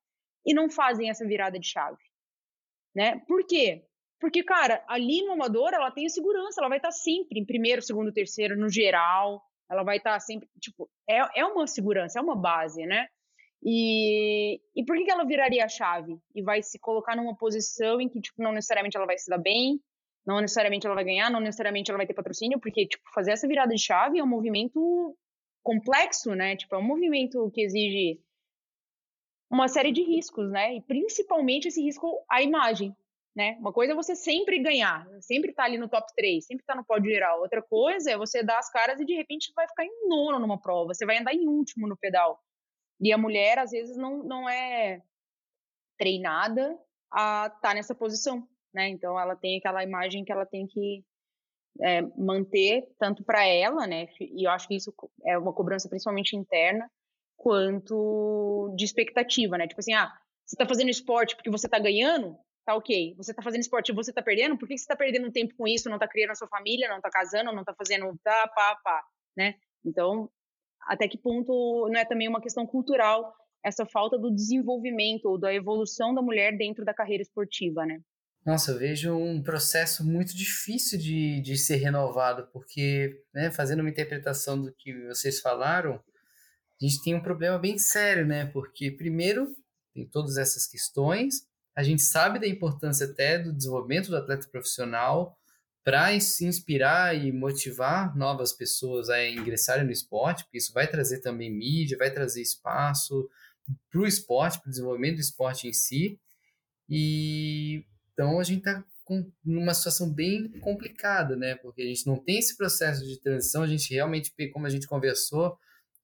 [0.46, 2.02] e não fazem essa virada de chave.
[2.94, 3.20] Né?
[3.26, 3.84] Por quê?
[4.22, 8.12] Porque, cara, ali no amador, ela tem segurança, ela vai estar sempre em primeiro, segundo,
[8.12, 9.42] terceiro, no geral.
[9.68, 13.08] Ela vai estar sempre, tipo, é, é uma segurança, é uma base, né?
[13.64, 16.20] E, e por que, que ela viraria a chave?
[16.36, 19.38] E vai se colocar numa posição em que, tipo, não necessariamente ela vai se dar
[19.38, 19.80] bem,
[20.24, 23.48] Não necessariamente ela vai ganhar, não necessariamente ela vai ter patrocínio, porque, tipo, fazer essa
[23.48, 25.16] virada de chave é um movimento
[25.64, 26.56] complexo, né?
[26.56, 28.20] Tipo, é um movimento que exige
[29.50, 30.76] uma série de riscos, né?
[30.76, 32.96] E principalmente esse risco à imagem,
[33.34, 33.56] né?
[33.58, 36.74] Uma coisa é você sempre ganhar, sempre estar tá ali no top 3, sempre estar
[36.74, 37.40] tá no pódio geral.
[37.40, 40.60] Outra coisa é você dar as caras e de repente vai ficar em nono numa
[40.60, 42.38] prova, você vai andar em último no pedal.
[43.00, 45.02] E a mulher, às vezes, não, não é
[45.98, 46.78] treinada
[47.10, 48.88] a estar tá nessa posição, né?
[48.88, 51.04] Então, ela tem aquela imagem que ela tem que
[51.80, 54.06] é, manter, tanto para ela, né?
[54.20, 56.88] E eu acho que isso é uma cobrança principalmente interna,
[57.36, 59.66] quanto de expectativa, né?
[59.66, 60.12] Tipo assim, ah,
[60.46, 63.14] você tá fazendo esporte porque você tá ganhando, tá ok.
[63.16, 65.90] Você tá fazendo esporte você tá perdendo, por que você tá perdendo tempo com isso?
[65.90, 69.02] Não tá criando a sua família, não tá casando, não tá fazendo tá, pá, pá,
[69.36, 69.54] né?
[69.84, 70.30] Então,
[70.82, 75.54] até que ponto não é também uma questão cultural essa falta do desenvolvimento ou da
[75.54, 78.00] evolução da mulher dentro da carreira esportiva, né?
[78.44, 83.88] Nossa, eu vejo um processo muito difícil de, de ser renovado, porque, né, fazendo uma
[83.88, 88.46] interpretação do que vocês falaram, a gente tem um problema bem sério, né?
[88.46, 89.54] Porque, primeiro,
[89.94, 95.36] tem todas essas questões, a gente sabe da importância até do desenvolvimento do atleta profissional
[95.84, 101.20] para se inspirar e motivar novas pessoas a ingressarem no esporte, porque isso vai trazer
[101.20, 103.28] também mídia, vai trazer espaço
[103.90, 106.20] para o esporte, para o desenvolvimento do esporte em si.
[106.88, 108.84] E então a gente está
[109.44, 111.56] numa situação bem complicada, né?
[111.56, 114.86] Porque a gente não tem esse processo de transição, a gente realmente, como a gente
[114.86, 115.58] conversou,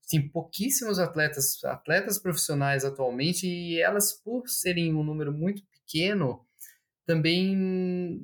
[0.08, 6.44] tem pouquíssimos atletas, atletas profissionais atualmente, e elas, por serem um número muito pequeno,
[7.06, 7.56] também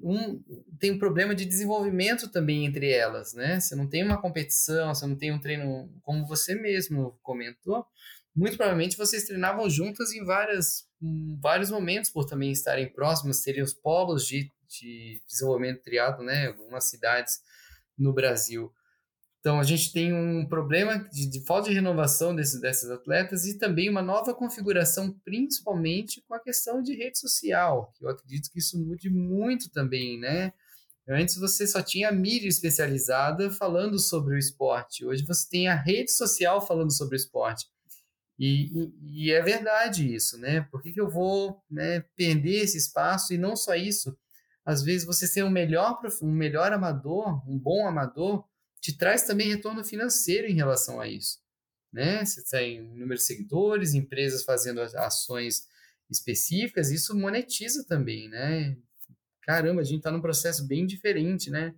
[0.03, 0.42] um,
[0.79, 3.59] tem um problema de desenvolvimento também entre elas, né?
[3.59, 7.87] Você não tem uma competição, você não tem um treino, como você mesmo comentou,
[8.37, 13.64] muito provavelmente vocês treinavam juntas em várias, em vários momentos, por também estarem próximas, seriam
[13.64, 16.49] os polos de, de desenvolvimento triado, né?
[16.49, 17.40] Algumas cidades
[17.97, 18.73] no Brasil.
[19.44, 23.59] Então, a gente tem um problema de, de falta de renovação desses, desses atletas e
[23.59, 28.59] também uma nova configuração, principalmente com a questão de rede social, que eu acredito que
[28.59, 30.50] isso mude muito também, né?
[31.07, 35.74] Antes você só tinha a mídia especializada falando sobre o esporte, hoje você tem a
[35.74, 37.66] rede social falando sobre o esporte.
[38.38, 40.62] E, e, e, é verdade isso, né?
[40.70, 43.35] Por que, que eu vou né, perder esse espaço?
[43.35, 44.16] E não só isso,
[44.64, 48.42] às vezes você ser um melhor, um melhor amador, um bom amador,
[48.85, 51.38] te traz também retorno financeiro em relação a isso.
[51.90, 52.23] Né?
[52.23, 55.66] Você tem número de seguidores, empresas fazendo ações
[56.11, 58.77] específicas, isso monetiza também, né?
[59.40, 61.75] Caramba, a gente está num processo bem diferente, né?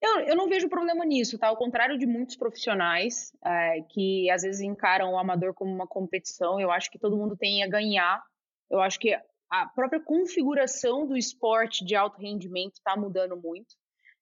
[0.00, 1.48] Eu, eu não vejo problema nisso, tá?
[1.48, 6.60] Ao contrário de muitos profissionais é, que às vezes encaram o amador como uma competição,
[6.60, 8.22] eu acho que todo mundo tem a ganhar.
[8.70, 9.12] Eu acho que
[9.50, 13.74] a própria configuração do esporte de alto rendimento está mudando muito,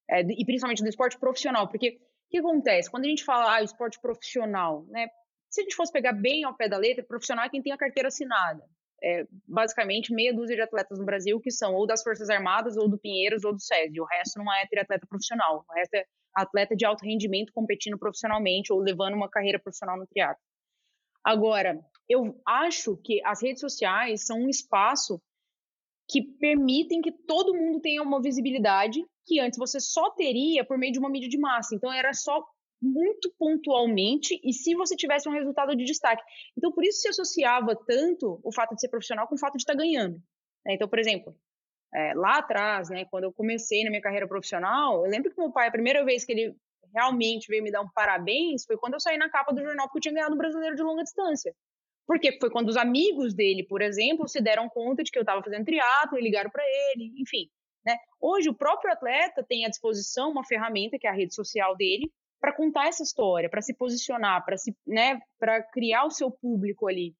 [0.09, 2.01] é, e principalmente do esporte profissional, porque
[2.33, 2.91] que acontece?
[2.91, 5.09] Quando a gente fala ah, esporte profissional, né?
[5.51, 7.79] Se a gente fosse pegar bem ao pé da letra, profissional é quem tem a
[7.79, 8.65] carteira assinada
[9.03, 12.89] é, basicamente meia dúzia de atletas no Brasil que são ou das Forças Armadas, ou
[12.89, 14.01] do Pinheiros, ou do SESI.
[14.01, 15.65] O resto não é triatleta profissional.
[15.69, 20.07] O resto é atleta de alto rendimento competindo profissionalmente ou levando uma carreira profissional no
[20.07, 20.43] triatlo.
[21.25, 25.21] Agora, eu acho que as redes sociais são um espaço
[26.09, 30.93] que permitem que todo mundo tenha uma visibilidade que antes você só teria por meio
[30.93, 31.75] de uma mídia de massa.
[31.75, 32.45] Então era só
[32.83, 36.23] muito pontualmente e se você tivesse um resultado de destaque.
[36.57, 39.63] Então, por isso se associava tanto o fato de ser profissional com o fato de
[39.63, 40.17] estar ganhando.
[40.67, 40.75] Né?
[40.75, 41.35] Então, por exemplo,
[41.95, 45.53] é, lá atrás, né, quando eu comecei na minha carreira profissional, eu lembro que meu
[45.53, 46.57] pai, a primeira vez que ele
[46.93, 49.99] realmente veio me dar um parabéns foi quando eu saí na capa do jornal porque
[49.99, 51.55] eu tinha ganhado o brasileiro de longa distância.
[52.05, 55.43] Porque foi quando os amigos dele, por exemplo, se deram conta de que eu estava
[55.43, 57.49] fazendo triatlo e ligaram para ele, enfim.
[57.85, 57.97] Né?
[58.21, 62.13] Hoje, o próprio atleta tem à disposição uma ferramenta, que é a rede social dele,
[62.41, 67.15] para contar essa história, para se posicionar, para né, para criar o seu público ali.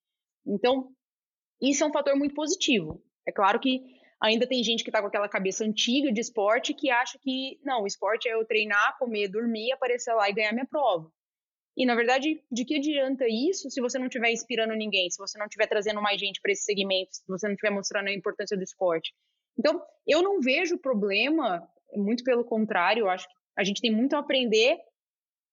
[0.45, 0.89] Então,
[1.61, 3.01] isso é um fator muito positivo.
[3.25, 3.81] É claro que
[4.21, 7.83] ainda tem gente que está com aquela cabeça antiga de esporte que acha que não,
[7.83, 11.09] o esporte é eu treinar, comer, dormir, aparecer lá e ganhar minha prova.
[11.75, 15.37] E na verdade, de que adianta isso se você não estiver inspirando ninguém, se você
[15.39, 18.55] não estiver trazendo mais gente para esse segmento, se você não estiver mostrando a importância
[18.55, 19.13] do esporte?
[19.57, 24.15] Então, eu não vejo problema, muito pelo contrário, eu acho que a gente tem muito
[24.15, 24.77] a aprender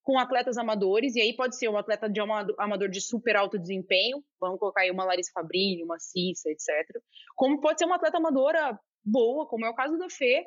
[0.02, 4.24] com atletas amadores, e aí pode ser um atleta de amador de super alto desempenho,
[4.40, 6.68] vamos colocar aí uma Larissa Fabrini, uma Cissa, etc.
[7.36, 10.46] Como pode ser uma atleta amadora boa, como é o caso da Fê,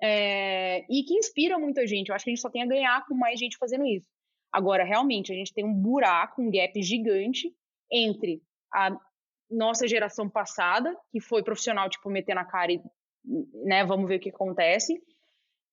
[0.00, 2.08] é, e que inspira muita gente.
[2.08, 4.08] Eu acho que a gente só tem a ganhar com mais gente fazendo isso.
[4.52, 7.54] Agora, realmente, a gente tem um buraco, um gap gigante
[7.90, 8.96] entre a
[9.52, 12.80] nossa geração passada, que foi profissional, tipo, meter na cara e,
[13.64, 15.00] né, vamos ver o que acontece,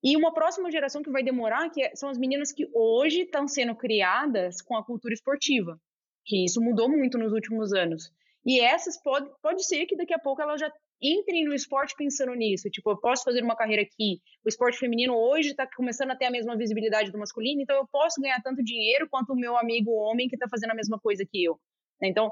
[0.01, 3.47] E uma próxima geração que vai demorar, que é, são as meninas que hoje estão
[3.47, 5.77] sendo criadas com a cultura esportiva,
[6.25, 8.09] que isso mudou muito nos últimos anos.
[8.45, 12.33] E essas pode, pode ser que daqui a pouco elas já entrem no esporte pensando
[12.33, 12.69] nisso.
[12.69, 14.21] Tipo, eu posso fazer uma carreira aqui.
[14.45, 17.87] O esporte feminino hoje está começando a ter a mesma visibilidade do masculino, então eu
[17.91, 21.25] posso ganhar tanto dinheiro quanto o meu amigo homem que está fazendo a mesma coisa
[21.29, 21.59] que eu.
[22.01, 22.31] Então,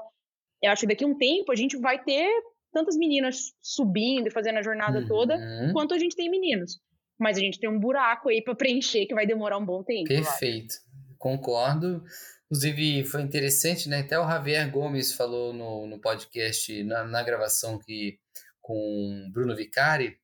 [0.62, 2.28] eu acho que daqui a um tempo a gente vai ter
[2.72, 5.06] tantas meninas subindo e fazendo a jornada uhum.
[5.06, 5.38] toda,
[5.72, 6.80] quanto a gente tem meninos.
[7.18, 10.08] Mas a gente tem um buraco aí para preencher que vai demorar um bom tempo.
[10.08, 10.74] Perfeito.
[11.18, 12.04] Concordo.
[12.46, 14.00] Inclusive, foi interessante, né?
[14.00, 18.18] Até o Javier Gomes falou no, no podcast, na, na gravação que
[18.60, 20.16] com Bruno Vicari,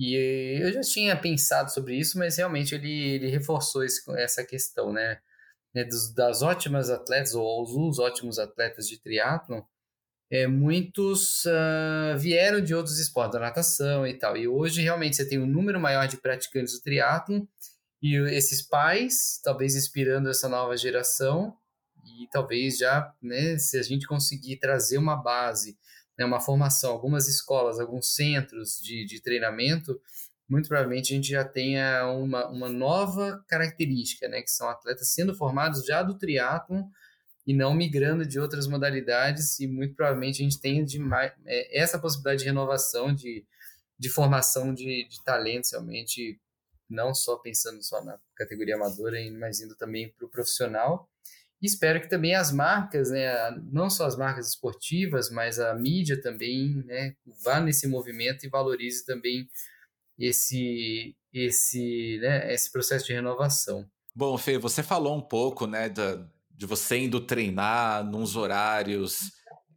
[0.00, 0.14] e
[0.62, 5.18] eu já tinha pensado sobre isso, mas realmente ele, ele reforçou esse, essa questão, né?
[5.74, 9.62] Né dos, das ótimas atletas, ou os ótimos atletas de triatlon,
[10.30, 14.36] é, muitos uh, vieram de outros esportes, da natação e tal.
[14.36, 17.44] E hoje, realmente, você tem um número maior de praticantes do triatlon,
[18.02, 21.54] e esses pais, talvez inspirando essa nova geração,
[22.04, 25.76] e talvez já, né, se a gente conseguir trazer uma base
[26.20, 29.98] né, uma formação, algumas escolas, alguns centros de, de treinamento,
[30.50, 35.32] muito provavelmente a gente já tenha uma, uma nova característica, né, que são atletas sendo
[35.32, 36.82] formados já do triatlon
[37.46, 41.80] e não migrando de outras modalidades e muito provavelmente a gente tenha de mais, é,
[41.80, 43.46] essa possibilidade de renovação, de,
[43.96, 46.40] de formação de, de talentos realmente,
[46.88, 51.08] não só pensando só na categoria amadora, mas indo também para o profissional.
[51.62, 56.20] E espero que também as marcas, né, não só as marcas esportivas, mas a mídia
[56.20, 59.48] também, né, vá nesse movimento e valorize também
[60.26, 63.86] esse esse, né, esse processo de renovação.
[64.14, 69.30] Bom, Fê, você falou um pouco, né, da, de você indo treinar nos horários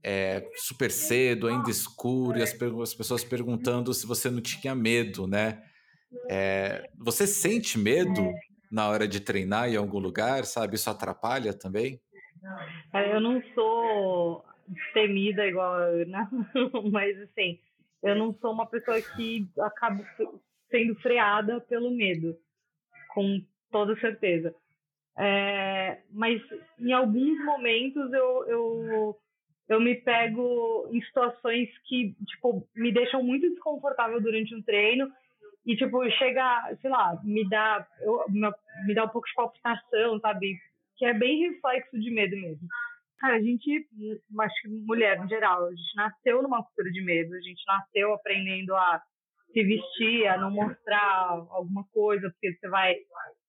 [0.04, 5.26] é, super cedo, ainda escuro, e as, as, pessoas perguntando se você não tinha medo,
[5.26, 5.64] né?
[6.30, 8.22] É, você sente medo
[8.70, 10.76] na hora de treinar em algum lugar, sabe?
[10.76, 12.02] Isso atrapalha também?
[13.12, 14.44] Eu não sou
[14.94, 16.28] temida igual, né?
[16.92, 17.60] Mas assim,
[18.04, 20.04] eu não sou uma pessoa que acaba
[20.70, 22.38] sendo freada pelo medo,
[23.14, 24.54] com toda certeza.
[25.18, 26.42] É, mas
[26.80, 29.20] em alguns momentos eu, eu,
[29.70, 35.12] eu me pego em situações que tipo me deixam muito desconfortável durante um treino
[35.66, 40.58] e, tipo, chega, sei lá, me dá, eu, me dá um pouco de palpitação, sabe?
[40.98, 42.68] Que é bem reflexo de medo mesmo.
[43.24, 43.88] Cara, a gente,
[44.42, 48.14] acho que mulher em geral, a gente nasceu numa cultura de medo, a gente nasceu
[48.14, 49.02] aprendendo a
[49.54, 52.94] se vestir, a não mostrar alguma coisa, porque você vai,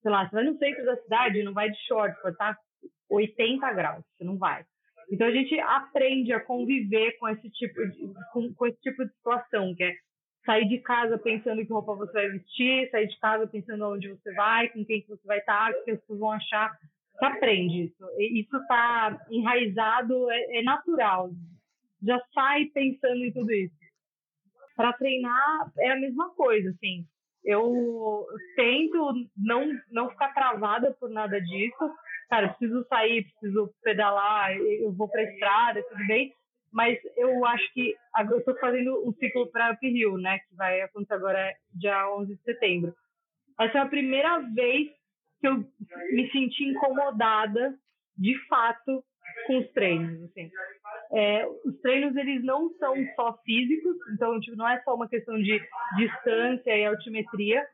[0.01, 2.57] sei lá, você vai no centro da cidade, não vai de short, vai estar
[3.11, 4.65] 80 graus, você não vai.
[5.11, 9.13] Então a gente aprende a conviver com esse tipo de, com, com esse tipo de
[9.13, 9.93] situação, que é
[10.47, 14.33] sair de casa pensando que roupa você vai vestir, sair de casa pensando onde você
[14.35, 16.71] vai, com quem que você vai estar, o que as pessoas vão achar.
[17.14, 18.05] Você aprende isso.
[18.18, 21.31] Isso está enraizado, é, é, natural.
[22.03, 23.74] Já sai pensando em tudo isso.
[24.77, 27.07] Para treinar é a mesma coisa, assim.
[27.44, 31.94] Eu tento não não ficar travada por nada disso.
[32.29, 36.35] Cara, preciso sair, preciso pedalar, eu vou para estrada, tudo bem
[36.74, 37.94] mas eu acho que
[38.33, 42.35] eu estou fazendo um ciclo para Up Hill, né, que vai acontecer agora dia 11
[42.35, 42.92] de setembro.
[43.61, 44.90] Essa é a primeira vez
[45.40, 45.64] que eu
[46.12, 47.75] me senti incomodada,
[48.16, 49.05] de fato,
[49.47, 50.51] com os treinos, assim.
[51.12, 55.37] É, os treinos, eles não são só físicos, então, tipo, não é só uma questão
[55.37, 55.61] de
[55.97, 57.66] distância e altimetria,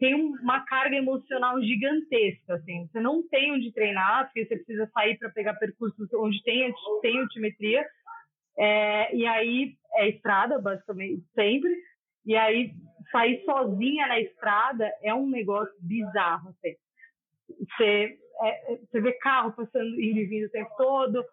[0.00, 2.86] tem uma carga emocional gigantesca, assim.
[2.86, 7.18] Você não tem onde treinar, porque você precisa sair para pegar percursos onde tem, tem
[7.18, 7.86] altimetria,
[8.58, 11.70] é, e aí é estrada, basicamente, sempre.
[12.28, 12.74] E aí
[13.10, 16.50] sair sozinha na estrada é um negócio bizarro.
[16.50, 16.76] Assim.
[17.58, 21.24] Você, é, você vê carro passando indo e vindo o tempo todo,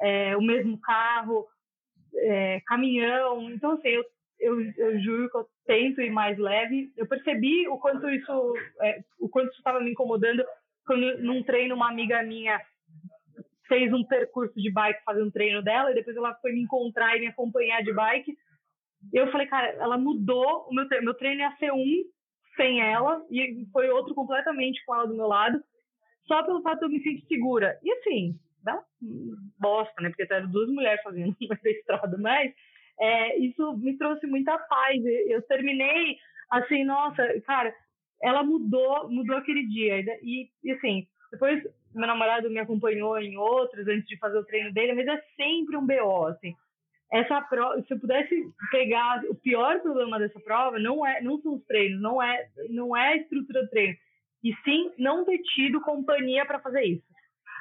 [0.00, 1.44] é, o mesmo carro,
[2.14, 3.50] é, caminhão.
[3.50, 4.04] Então, assim, eu,
[4.38, 6.92] eu, eu juro que eu tento ir mais leve.
[6.96, 10.44] Eu percebi o quanto isso é, o quanto isso estava me incomodando
[10.86, 12.60] quando num treino uma amiga minha
[13.66, 17.16] fez um percurso de bike fazendo um treino dela, e depois ela foi me encontrar
[17.16, 18.38] e me acompanhar de bike.
[19.12, 21.04] Eu falei, cara, ela mudou o meu treino.
[21.04, 22.04] Meu treino ia ser um
[22.56, 25.62] sem ela, e foi outro completamente com ela do meu lado,
[26.26, 27.78] só pelo fato de eu me sentir segura.
[27.82, 28.82] E assim, dá
[29.58, 30.08] bosta, né?
[30.08, 32.52] Porque eram duas mulheres fazendo essa estrada, mas
[32.98, 35.04] é, isso me trouxe muita paz.
[35.28, 36.16] Eu terminei
[36.50, 37.74] assim, nossa, cara,
[38.22, 40.00] ela mudou, mudou aquele dia.
[40.22, 41.62] E, e assim, depois
[41.94, 45.76] meu namorado me acompanhou em outros antes de fazer o treino dele, mas é sempre
[45.76, 46.54] um BO, assim.
[47.12, 48.34] Essa prova, se eu pudesse
[48.70, 52.96] pegar o pior problema dessa prova, não é, não são os treinos, não é, não
[52.96, 53.96] é a estrutura do treino,
[54.42, 57.04] e sim não ter tido companhia para fazer isso.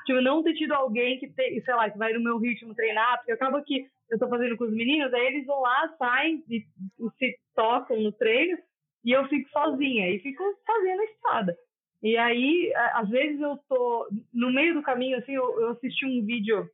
[0.06, 3.18] Tipo, não ter tido alguém que, te, sei lá, que vai no meu ritmo treinar,
[3.18, 6.58] porque acaba que eu tô fazendo com os meninos, aí eles vão lá, saem e,
[6.58, 8.58] e se tocam no treino,
[9.04, 11.58] e eu fico sozinha, e fico fazendo a estrada.
[12.04, 16.24] E aí, às vezes eu tô no meio do caminho, assim, eu, eu assisti um
[16.24, 16.70] vídeo,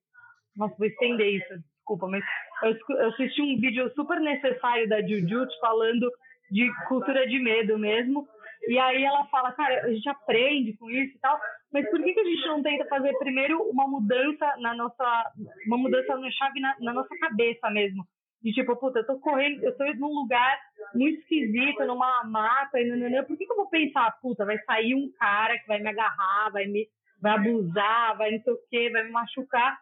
[0.56, 2.24] nossa, vou estender isso, desculpa, mas
[2.64, 6.10] eu, assisti um vídeo super necessário da Jujutsu falando
[6.50, 8.28] de cultura de medo mesmo,
[8.68, 11.40] e aí ela fala, cara, a gente aprende com isso e tal,
[11.74, 15.32] mas por que, que a gente não tenta fazer primeiro uma mudança na nossa,
[15.66, 18.06] uma mudança na chave na, na nossa cabeça mesmo?
[18.44, 20.60] De tipo, puta, eu tô correndo, eu tô num lugar
[20.94, 24.96] muito esquisito, numa mata, e nananã, por que, que eu vou pensar, puta, vai sair
[24.96, 26.88] um cara que vai me agarrar, vai me
[27.22, 29.78] vai abusar, vai não sei o quê, vai me machucar?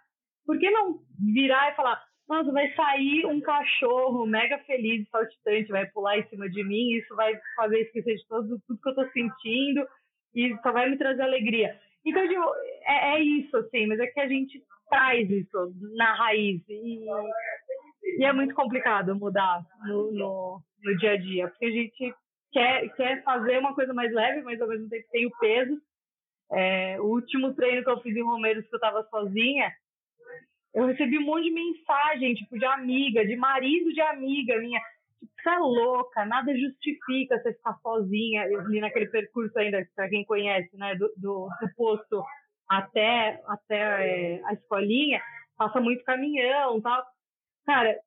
[0.50, 1.00] Por que não
[1.32, 6.50] virar e falar, nossa, vai sair um cachorro mega feliz, saltitante, vai pular em cima
[6.50, 9.88] de mim, isso vai fazer esquecer de tudo, tudo que eu tô sentindo
[10.34, 11.80] e só vai me trazer alegria.
[12.04, 12.44] Então, digo,
[12.82, 14.60] é, é, isso, assim, mas é que a gente
[14.90, 17.06] traz isso na raiz e,
[18.18, 22.16] e é muito complicado mudar no, no, no, dia a dia, porque a gente
[22.52, 25.80] quer, quer fazer uma coisa mais leve, mas ao mesmo tempo tem o peso.
[26.52, 29.72] É, o último treino que eu fiz em Romeiros, que eu estava sozinha,
[30.74, 34.80] eu recebi um monte de mensagem, tipo, de amiga, de marido de amiga minha.
[35.20, 40.24] Tipo, você é louca, nada justifica você ficar sozinha ali naquele percurso ainda, para quem
[40.26, 42.24] conhece, né, do, do, do posto
[42.70, 43.76] até, até
[44.38, 45.22] é, a escolinha,
[45.58, 47.04] passa muito caminhão tal.
[47.66, 48.00] Cara,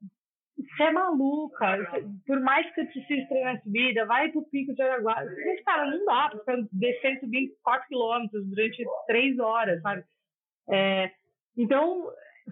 [0.57, 1.79] você é maluca.
[2.27, 5.17] Por mais que você precise treinar subida, vai pro pico de Araguá.
[5.25, 10.05] Mas, cara, não dá pra ficar descendo subindo 4 quilômetros durante 3 horas, sabe?
[10.71, 11.11] É,
[11.57, 12.09] então,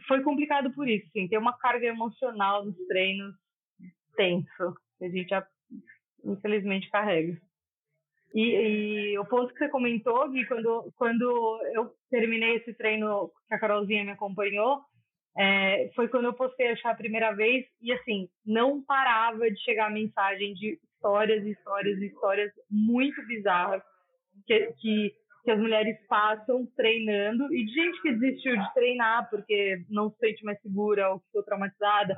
[0.06, 1.28] foi complicado por isso, sim.
[1.28, 3.34] Tem uma carga emocional nos treinos
[4.16, 5.34] tenso, que a gente
[6.24, 7.36] infelizmente carrega.
[8.34, 13.54] E, e, o ponto que você comentou, Gui, quando, quando eu terminei esse treino que
[13.54, 14.80] a Carolzinha me acompanhou,
[15.36, 19.90] é, foi quando eu postei achar a primeira vez e, assim, não parava de chegar
[19.90, 23.82] mensagem de histórias, histórias, histórias muito bizarras
[24.46, 29.82] que, que que as mulheres passam treinando e de gente que desistiu de treinar porque
[29.88, 32.16] não se sente mais segura ou ficou traumatizada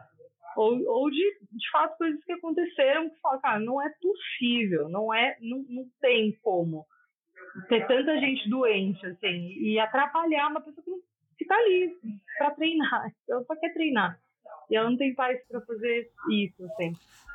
[0.56, 5.12] ou, ou de, de fato coisas que aconteceram que fala, cara, não é possível, não
[5.12, 6.85] é, não, não tem como
[7.68, 10.92] ter tanta gente doente assim e atrapalhar uma pessoa que,
[11.38, 11.94] que tá ali
[12.38, 14.18] para treinar, ela só quer treinar
[14.70, 16.92] e ela não tem paz para fazer isso assim.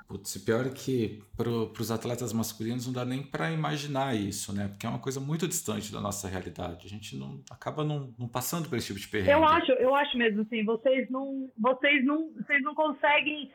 [0.07, 4.69] Putz, pior é que para os atletas masculinos não dá nem para imaginar isso, né?
[4.69, 6.85] Porque é uma coisa muito distante da nossa realidade.
[6.85, 9.31] A gente não acaba não, não passando por esse tipo de perrengue.
[9.31, 13.51] Eu acho, eu acho mesmo assim, vocês não, vocês não, vocês não conseguem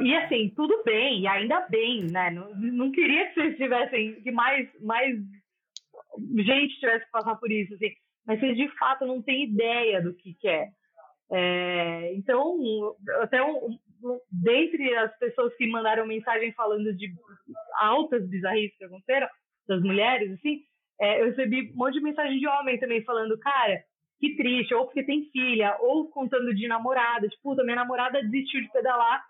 [0.00, 2.30] e assim, tudo bem, e ainda bem, né?
[2.30, 5.16] Não, não queria que vocês tivessem, que mais, mais
[6.36, 7.90] gente tivesse que passar por isso, assim.
[8.26, 10.68] Mas vocês de fato não têm ideia do que, que é.
[11.30, 12.14] é.
[12.14, 12.56] então,
[13.20, 13.78] até um,
[14.30, 17.12] dentre as pessoas que mandaram mensagem falando de
[17.80, 19.28] altas bizarrices que aconteceram,
[19.66, 20.60] das mulheres, assim,
[21.00, 23.82] é, eu recebi um monte de mensagem de homem também falando, cara,
[24.20, 28.60] que triste, ou porque tem filha, ou contando de namorada, tipo, puta, minha namorada desistiu
[28.60, 29.24] de pedalar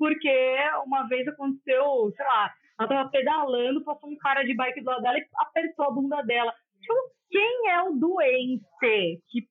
[0.00, 4.86] porque uma vez aconteceu, sei lá, ela tava pedalando, passou um cara de bike do
[4.86, 6.54] lado dela e apertou a bunda dela.
[6.80, 6.94] Tipo,
[7.30, 9.46] quem é o doente que,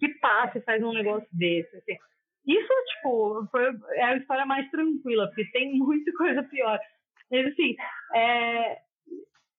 [0.00, 1.76] que passa e faz um negócio desse?
[1.76, 1.96] Assim?
[2.46, 6.78] Isso, tipo, foi, é a história mais tranquila, porque tem muita coisa pior.
[7.30, 7.74] Mas, assim,
[8.14, 8.78] é,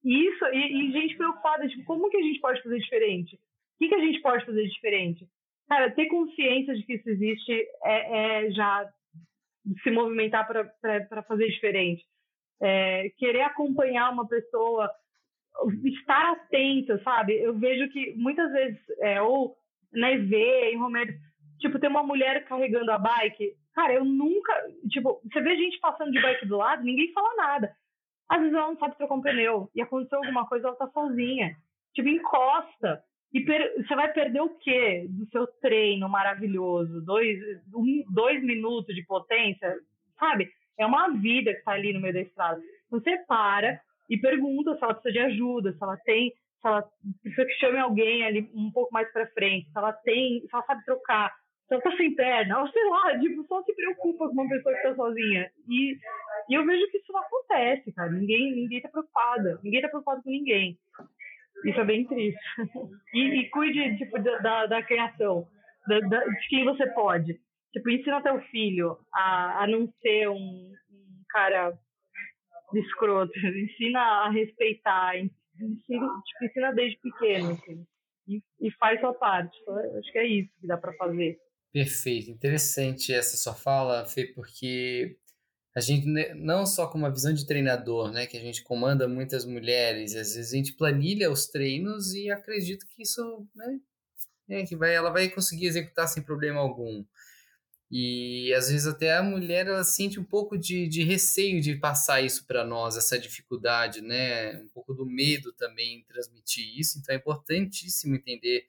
[0.03, 3.35] isso, e, e, gente preocupada, tipo, como que a gente pode fazer diferente?
[3.35, 5.27] O que, que a gente pode fazer diferente?
[5.67, 8.87] Cara, ter consciência de que isso existe é, é já
[9.81, 12.05] se movimentar para fazer diferente.
[12.61, 14.89] É, querer acompanhar uma pessoa,
[15.83, 17.33] estar atento, sabe?
[17.33, 19.57] Eu vejo que muitas vezes, é, ou
[19.91, 20.35] na EV,
[20.71, 21.13] em Romero,
[21.59, 23.53] Tipo, tem uma mulher carregando a bike.
[23.73, 24.53] Cara, eu nunca.
[24.89, 27.75] Tipo, você vê gente passando de bike do lado, ninguém fala nada.
[28.27, 29.69] Às vezes ela não sabe trocar um pneu.
[29.75, 31.55] E aconteceu alguma coisa, ela tá sozinha.
[31.93, 33.03] Tipo, encosta.
[33.33, 33.73] E per...
[33.75, 37.01] você vai perder o quê do seu treino maravilhoso?
[37.01, 37.37] Dois,
[37.73, 39.75] um, dois minutos de potência,
[40.19, 40.49] sabe?
[40.77, 42.61] É uma vida que tá ali no meio da estrada.
[42.89, 43.79] Você para
[44.09, 46.83] e pergunta se ela precisa de ajuda, se ela tem, se ela
[47.21, 50.63] precisa que chame alguém ali um pouco mais para frente, se ela tem, se ela
[50.65, 51.33] sabe trocar
[51.67, 54.83] só tá sem perna, ou sei lá, tipo, só se preocupa com uma pessoa que
[54.83, 55.49] tá sozinha.
[55.67, 55.97] E,
[56.49, 58.11] e eu vejo que isso não acontece, cara.
[58.11, 59.59] Ninguém, ninguém tá preocupado.
[59.63, 60.77] Ninguém tá preocupado com ninguém.
[61.65, 62.39] Isso é bem triste.
[63.13, 65.47] E, e cuide, tipo, da, da, criação,
[65.87, 67.39] da, da, de quem você pode.
[67.71, 71.73] Tipo, ensina teu filho a, a não ser um, um cara
[72.73, 73.31] escroto.
[73.39, 75.17] Ensina a respeitar.
[75.17, 75.77] Ensina,
[76.25, 77.85] tipo, ensina desde pequeno, assim.
[78.27, 79.57] E, e faz sua parte.
[79.97, 81.39] Acho que é isso que dá para fazer.
[81.75, 82.31] Perfeito.
[82.31, 85.17] Interessante essa sua fala, Fê, porque
[85.75, 86.05] a gente
[86.35, 90.35] não só com uma visão de treinador, né, que a gente comanda muitas mulheres, às
[90.35, 93.81] vezes a gente planilha os treinos e acredito que isso, né,
[94.47, 97.03] é, que vai, ela vai conseguir executar sem problema algum.
[97.91, 102.21] E às vezes até a mulher ela sente um pouco de, de receio de passar
[102.21, 104.61] isso para nós, essa dificuldade, né?
[104.61, 106.99] Um pouco do medo também em transmitir isso.
[106.99, 108.65] Então é importantíssimo entender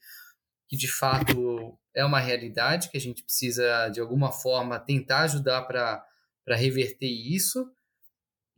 [0.68, 5.62] que de fato é uma realidade que a gente precisa de alguma forma tentar ajudar
[5.62, 6.04] para
[6.56, 7.70] reverter isso.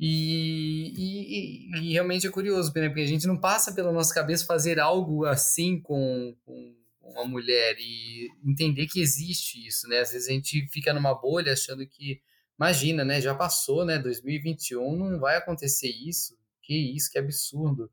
[0.01, 2.89] E, e, e, realmente é curioso, né?
[2.89, 7.75] porque a gente não passa pela nossa cabeça fazer algo assim com, com uma mulher
[7.79, 9.99] e entender que existe isso, né?
[9.99, 12.21] Às vezes a gente fica numa bolha achando que,
[12.57, 13.21] imagina, né?
[13.21, 13.99] Já passou, né?
[13.99, 16.39] 2021 não vai acontecer isso.
[16.63, 17.91] Que isso, que absurdo.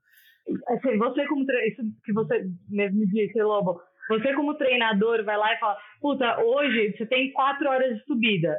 [0.68, 5.58] Assim, você como isso que você mesmo disse, Lobo, você como treinador vai lá e
[5.58, 8.56] fala, puta, hoje você tem quatro horas de subida.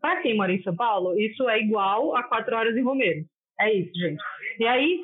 [0.00, 3.24] Para quem mora em São Paulo, isso é igual a quatro horas em Romero.
[3.60, 4.22] É isso, gente.
[4.58, 5.00] E aí,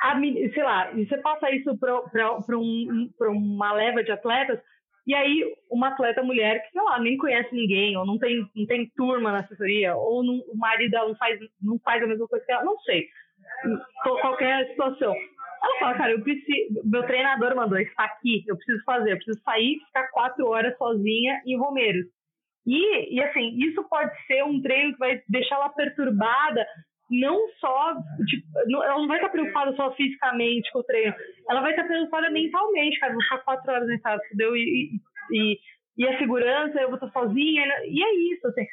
[0.00, 4.60] a, sei lá, você passa isso para um, uma leva de atletas,
[5.06, 8.66] e aí uma atleta mulher que, sei lá, nem conhece ninguém, ou não tem, não
[8.66, 12.44] tem turma na assessoria, ou não, o marido não faz, não faz a mesma coisa
[12.44, 13.06] que ela, não sei.
[14.02, 15.14] Qualquer situação.
[15.64, 16.80] Ela fala, cara, eu preciso.
[16.84, 21.40] Meu treinador mandou, está aqui, eu preciso fazer, eu preciso sair ficar quatro horas sozinha
[21.46, 22.06] em Romeiros.
[22.66, 26.66] E, e assim, isso pode ser um treino que vai deixar ela perturbada
[27.10, 27.94] não só,
[28.26, 28.46] tipo,
[28.82, 31.14] ela não vai estar preocupada só fisicamente com o treino,
[31.48, 34.56] ela vai estar preocupada mentalmente, cara, vou ficar quatro horas casa, entendeu?
[34.56, 34.98] E,
[35.30, 35.58] e,
[35.98, 38.66] e a segurança, eu vou estar sozinha, e é isso, assim.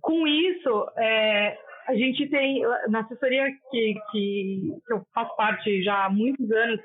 [0.00, 6.06] Com isso, é, a gente tem, na assessoria que, que, que, eu faço parte já
[6.06, 6.80] há muitos anos,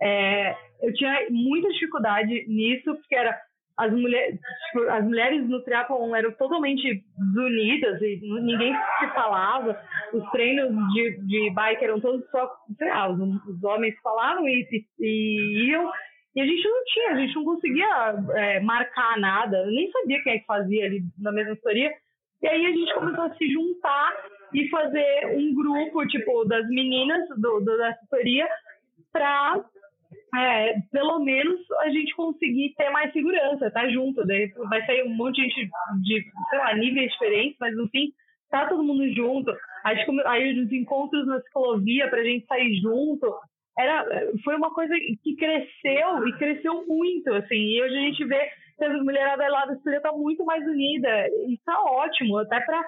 [0.00, 3.38] é, eu tinha muita dificuldade nisso, porque era
[3.76, 9.80] as mulheres, tipo, as mulheres no triatlon eram totalmente desunidas e ninguém se falava.
[10.12, 14.68] Os treinos de, de bike eram todos só, sei lá, os, os homens falavam e,
[14.70, 15.90] e, e, iam.
[16.36, 19.56] E a gente não tinha, a gente não conseguia é, marcar nada.
[19.58, 21.92] Eu nem sabia quem é que fazia ali na mesma história.
[22.44, 24.12] E aí a gente começou a se juntar
[24.52, 28.46] e fazer um grupo, tipo, das meninas do, do da assessoria
[29.10, 29.64] para
[30.36, 34.22] é, pelo menos a gente conseguir ter mais segurança, tá junto.
[34.68, 35.70] Vai sair um monte de gente
[36.02, 38.12] de, sei lá, níveis diferentes, mas no fim
[38.50, 39.50] tá todo mundo junto.
[39.82, 43.34] Aí, aí os encontros na ciclovia pra gente sair junto,
[43.78, 44.06] era,
[44.44, 47.56] foi uma coisa que cresceu e cresceu muito, assim.
[47.56, 51.28] E hoje a gente vê que as mulheradas lá da Escolha tá muito mais unida.
[51.48, 52.84] E tá ótimo, até para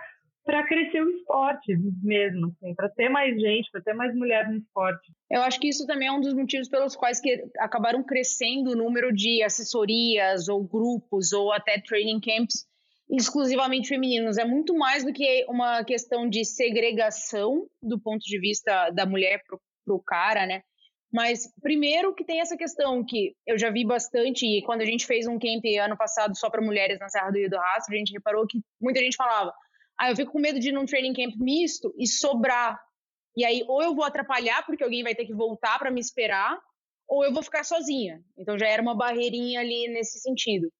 [0.46, 4.58] para crescer o esporte mesmo, assim, para ter mais gente, para ter mais mulheres no
[4.58, 5.12] esporte.
[5.28, 8.76] Eu acho que isso também é um dos motivos pelos quais que acabaram crescendo o
[8.76, 12.64] número de assessorias ou grupos ou até training camps
[13.10, 14.38] exclusivamente femininos.
[14.38, 19.42] É muito mais do que uma questão de segregação do ponto de vista da mulher
[19.84, 20.62] para o cara, né?
[21.12, 25.06] Mas primeiro que tem essa questão que eu já vi bastante, e quando a gente
[25.06, 27.98] fez um camp ano passado só para mulheres na Serra do Rio do Rastro, a
[27.98, 29.52] gente reparou que muita gente falava
[29.98, 32.78] ah, eu fico com medo de ir num training camp misto e sobrar.
[33.36, 36.58] E aí, ou eu vou atrapalhar porque alguém vai ter que voltar para me esperar,
[37.08, 38.22] ou eu vou ficar sozinha.
[38.36, 40.70] Então já era uma barreirinha ali nesse sentido.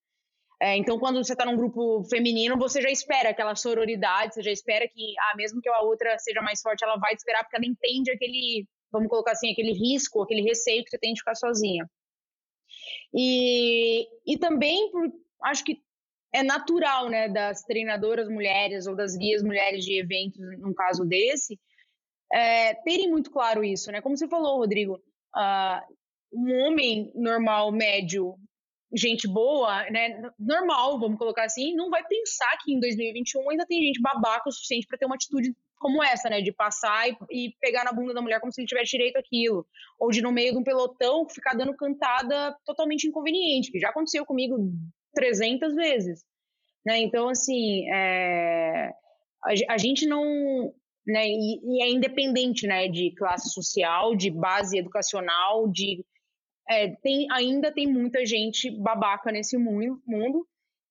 [0.61, 4.51] É, então, quando você está num grupo feminino, você já espera aquela sororidade, você já
[4.51, 7.57] espera que, ah, mesmo que a outra seja mais forte, ela vai te esperar porque
[7.57, 11.35] ela entende aquele, vamos colocar assim, aquele risco, aquele receio que você tem de ficar
[11.35, 11.89] sozinha.
[13.15, 15.11] E, e também, por,
[15.45, 15.81] acho que
[16.33, 21.59] é natural, né, das treinadoras mulheres ou das guias mulheres de eventos, num caso desse,
[22.33, 24.01] é, terem muito claro isso, né?
[24.01, 24.95] Como você falou, Rodrigo,
[25.35, 25.97] uh,
[26.33, 28.37] um homem normal, médio,
[28.93, 33.83] gente boa, né, normal, vamos colocar assim, não vai pensar que em 2021 ainda tem
[33.83, 37.55] gente babaca o suficiente para ter uma atitude como essa, né, de passar e, e,
[37.61, 39.67] pegar na bunda da mulher como se ele tivesse direito àquilo,
[39.99, 44.25] ou de no meio de um pelotão ficar dando cantada totalmente inconveniente, que já aconteceu
[44.25, 44.57] comigo
[45.15, 46.25] 300 vezes.
[46.85, 47.01] Né?
[47.01, 48.91] Então, assim, é,
[49.43, 50.23] a, a, gente não.
[51.07, 56.05] Né, e, e, é independente né, de classe social, de base educacional, de.
[56.69, 60.47] É, tem, ainda tem muita gente babaca nesse mundo, mundo,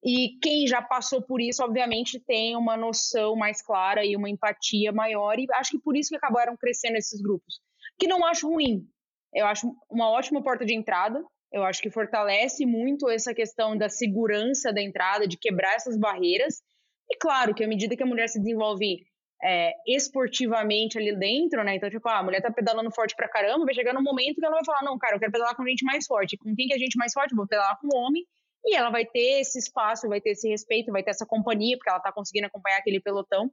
[0.05, 4.91] e quem já passou por isso, obviamente, tem uma noção mais clara e uma empatia
[4.91, 7.59] maior, e acho que por isso que acabaram crescendo esses grupos.
[7.97, 8.87] Que não acho ruim,
[9.33, 13.87] eu acho uma ótima porta de entrada, Eu acho que fortalece muito essa questão da
[13.87, 16.61] segurança da entrada, de quebrar essas barreiras.
[17.09, 19.05] E claro que à medida que a mulher se desenvolve
[19.41, 21.75] é, esportivamente ali dentro, né?
[21.75, 24.45] Então, tipo, ah, a mulher tá pedalando forte pra caramba, vai chegar num momento que
[24.45, 26.37] ela vai falar, não, cara, eu quero pedalar com gente mais forte.
[26.37, 27.35] Com quem que é gente mais forte?
[27.35, 28.25] Vou pedalar com um homem.
[28.65, 31.89] E ela vai ter esse espaço, vai ter esse respeito, vai ter essa companhia, porque
[31.89, 33.51] ela tá conseguindo acompanhar aquele pelotão.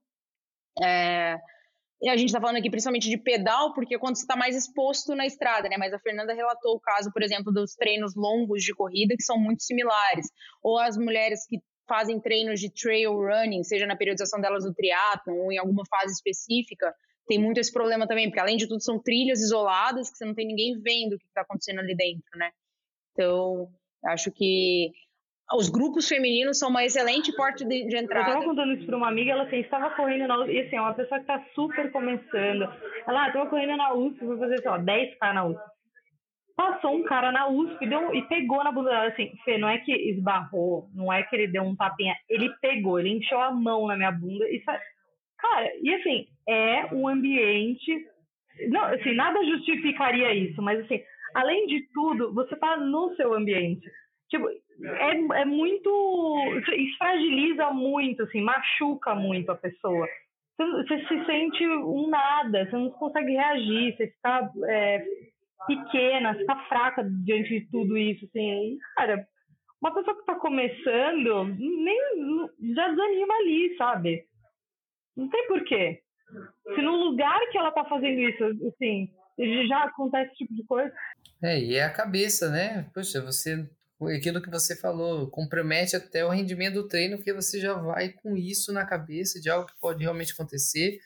[0.82, 1.38] É,
[2.02, 5.14] e a gente está falando aqui principalmente de pedal, porque quando você está mais exposto
[5.14, 5.76] na estrada, né?
[5.78, 9.38] Mas a Fernanda relatou o caso, por exemplo, dos treinos longos de corrida, que são
[9.38, 10.26] muito similares.
[10.62, 15.36] Ou as mulheres que fazem treinos de trail running, seja na periodização delas do triatlon
[15.36, 16.92] ou em alguma fase específica,
[17.28, 20.34] tem muito esse problema também, porque além de tudo são trilhas isoladas que você não
[20.34, 22.50] tem ninguém vendo o que está acontecendo ali dentro, né?
[23.12, 23.68] Então,
[24.04, 24.90] acho que
[25.54, 28.30] os grupos femininos são uma excelente porta de, de entrada.
[28.30, 30.76] Eu estava contando isso para uma amiga, ela assim, estava correndo na USP, e assim,
[30.76, 32.62] é uma pessoa que está super começando.
[33.06, 35.72] Ela, estava ah, correndo na USP, vou fazer, sei lá, 10k na USP.
[36.56, 39.78] Passou um cara na USP deu, e pegou na bunda dela, assim, Fê, não é
[39.78, 43.86] que esbarrou, não é que ele deu um tapinha, ele pegou, ele encheu a mão
[43.86, 44.62] na minha bunda e
[45.42, 48.06] Cara, e assim, é um ambiente.
[48.68, 51.02] Não, assim, nada justificaria isso, mas assim,
[51.34, 53.88] além de tudo, você tá no seu ambiente.
[54.30, 55.90] Tipo, é, é muito.
[56.76, 60.06] Isso fragiliza muito, assim, machuca muito a pessoa.
[60.56, 65.04] Você, você se sente um nada, você não consegue reagir, você fica é,
[65.66, 68.78] pequena, fica fraca diante de tudo isso, assim.
[68.96, 69.26] Cara,
[69.80, 74.24] uma pessoa que está começando nem já desanima ali, sabe?
[75.16, 76.00] Não tem porquê.
[76.74, 79.08] Se no lugar que ela está fazendo isso, assim,
[79.66, 80.92] já acontece esse tipo de coisa.
[81.42, 82.88] É, e é a cabeça, né?
[82.94, 83.68] Poxa, você
[84.16, 88.36] aquilo que você falou, compromete até o rendimento do treino, porque você já vai com
[88.36, 90.98] isso na cabeça de algo que pode realmente acontecer,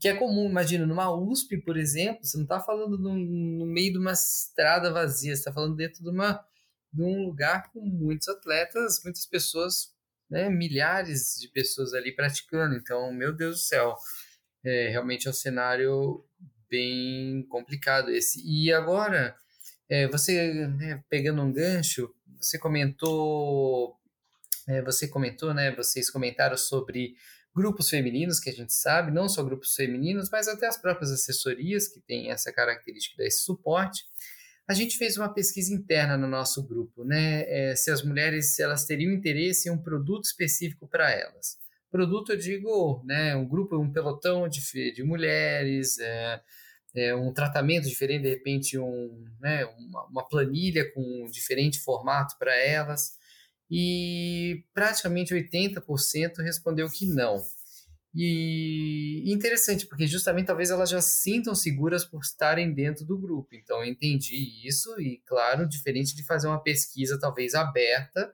[0.00, 3.92] que é comum, imagina, numa USP, por exemplo, você não está falando no, no, meio
[3.92, 6.44] de uma estrada vazia, você está falando dentro de, uma,
[6.92, 9.94] de um lugar com muitos atletas, muitas pessoas,
[10.30, 13.96] né, milhares de pessoas ali praticando, então, meu Deus do céu,
[14.62, 16.24] é, realmente é um cenário
[16.68, 18.42] bem complicado esse.
[18.44, 19.34] E agora,
[19.88, 23.96] é, você, né, pegando um gancho, você comentou,
[24.68, 25.74] é, você comentou, né?
[25.74, 27.14] Vocês comentaram sobre
[27.54, 31.88] grupos femininos, que a gente sabe, não só grupos femininos, mas até as próprias assessorias
[31.88, 34.04] que têm essa característica desse suporte.
[34.68, 37.44] A gente fez uma pesquisa interna no nosso grupo, né?
[37.48, 41.56] É, se as mulheres elas teriam interesse em um produto específico para elas.
[41.90, 43.34] Produto, eu digo, né?
[43.34, 46.40] Um grupo, um pelotão de, de mulheres, é,
[46.94, 52.36] é, um tratamento diferente, de repente um, né, uma, uma planilha com um diferente formato
[52.38, 53.16] para elas.
[53.70, 57.42] E praticamente 80% respondeu que não.
[58.14, 63.54] E interessante, porque justamente talvez elas já sintam seguras por estarem dentro do grupo.
[63.54, 68.32] Então, eu entendi isso, e claro, diferente de fazer uma pesquisa talvez aberta,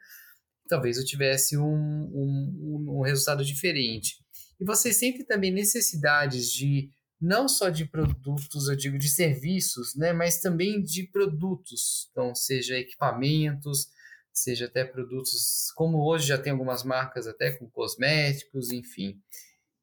[0.69, 4.25] talvez eu tivesse um, um, um resultado diferente.
[4.61, 6.89] E vocês sentem também necessidades de
[7.25, 12.79] não só de produtos, eu digo de serviços, né, mas também de produtos, então seja
[12.79, 13.89] equipamentos,
[14.31, 19.19] seja até produtos, como hoje já tem algumas marcas até com cosméticos, enfim.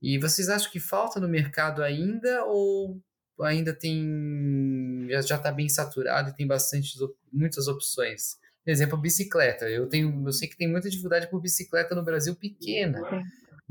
[0.01, 3.01] E vocês acham que falta no mercado ainda ou
[3.41, 6.95] ainda tem já está bem saturado e tem bastante
[7.31, 8.37] muitas opções?
[8.65, 9.67] Exemplo, bicicleta.
[9.67, 13.01] Eu tenho, eu sei que tem muita dificuldade por bicicleta no Brasil pequena.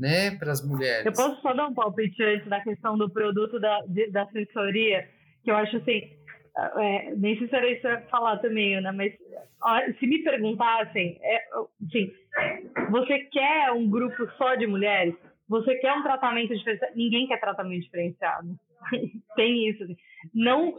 [0.01, 1.05] Né, para as mulheres.
[1.05, 5.07] Eu posso só dar um palpite antes da questão do produto da, de, da assessoria,
[5.43, 6.09] que eu acho assim,
[6.57, 9.13] é, nem sei se era isso falar também, Ana, mas
[9.99, 11.43] se me perguntassem, é,
[11.85, 12.11] assim,
[12.89, 15.13] você quer um grupo só de mulheres?
[15.47, 16.93] Você quer um tratamento diferenciado?
[16.95, 18.55] Ninguém quer tratamento diferenciado.
[19.35, 19.83] Tem isso.
[19.83, 19.97] Assim.
[20.33, 20.77] Não,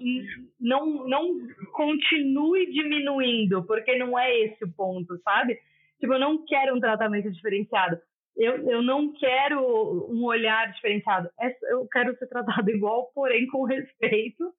[0.61, 1.39] não, não
[1.73, 5.59] continue diminuindo, porque não é esse o ponto, sabe?
[6.01, 7.99] Tipo, eu não quero um tratamento diferenciado
[8.37, 9.61] eu, eu não quero
[10.11, 11.29] um olhar diferenciado.
[11.41, 14.53] É, eu quero ser tratado igual, porém com respeito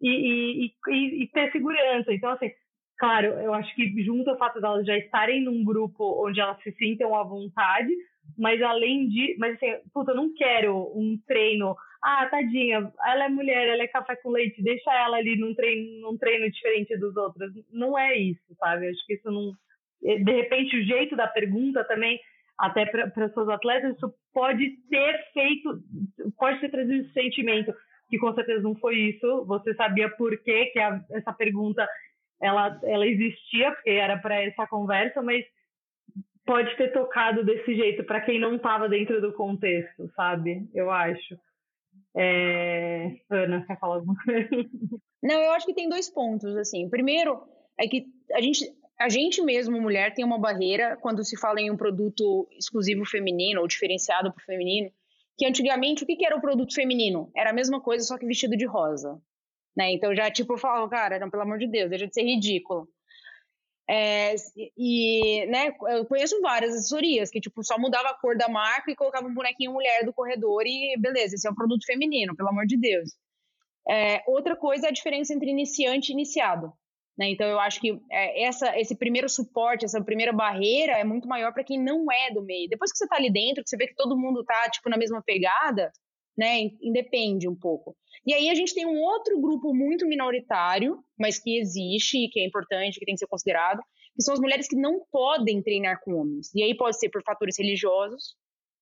[0.00, 2.12] e, e, e, e, ter segurança.
[2.12, 2.50] Então, assim,
[2.98, 6.72] claro, eu acho que junto ao fato delas já estarem num grupo onde elas se
[6.72, 7.90] sintam à vontade,
[8.36, 9.36] mas além de.
[9.38, 11.76] Mas assim, puta, eu não quero um treino.
[12.02, 16.00] Ah, tadinha, ela é mulher, ela é café com leite, deixa ela ali num treino,
[16.00, 17.52] num treino diferente dos outros.
[17.70, 18.88] Não é isso, sabe?
[18.88, 19.52] Acho que isso não.
[20.00, 22.18] De repente, o jeito da pergunta também
[22.60, 25.82] até para seus atletas, isso pode ter feito,
[26.38, 27.72] pode ter trazido esse sentimento,
[28.08, 29.44] que com certeza não foi isso.
[29.46, 31.88] Você sabia por que, que a, essa pergunta
[32.40, 35.44] ela, ela existia, porque era para essa conversa, mas
[36.44, 40.68] pode ter tocado desse jeito para quem não estava dentro do contexto, sabe?
[40.74, 41.38] Eu acho.
[42.16, 43.16] É...
[43.30, 44.48] Ana, quer falar alguma coisa?
[45.22, 46.88] Não, eu acho que tem dois pontos, assim.
[46.88, 47.40] Primeiro,
[47.78, 48.64] é que a gente,
[49.00, 53.62] a gente mesmo, mulher, tem uma barreira quando se fala em um produto exclusivo feminino
[53.62, 54.90] ou diferenciado para o feminino,
[55.38, 57.30] que antigamente o que, era o produto feminino?
[57.34, 59.18] Era a mesma coisa, só que vestido de rosa.
[59.74, 59.92] Né?
[59.92, 62.86] Então já tipo eu falava, cara, não, pelo amor de Deus, deixa de ser ridículo.
[63.88, 64.34] É,
[64.76, 68.94] e, né, eu conheço várias assessorias que, tipo, só mudava a cor da marca e
[68.94, 72.66] colocava um bonequinho mulher do corredor e beleza, esse é um produto feminino, pelo amor
[72.66, 73.10] de Deus.
[73.88, 76.72] É, outra coisa é a diferença entre iniciante e iniciado.
[77.18, 77.30] Né?
[77.30, 81.52] Então, eu acho que é, essa, esse primeiro suporte, essa primeira barreira é muito maior
[81.52, 82.68] para quem não é do meio.
[82.68, 84.96] Depois que você está ali dentro, que você vê que todo mundo está tipo, na
[84.96, 85.92] mesma pegada,
[86.36, 87.94] né, independe um pouco.
[88.26, 92.46] E aí a gente tem um outro grupo muito minoritário, mas que existe que é
[92.46, 93.80] importante, que tem que ser considerado,
[94.14, 96.50] que são as mulheres que não podem treinar com homens.
[96.54, 98.34] E aí pode ser por fatores religiosos.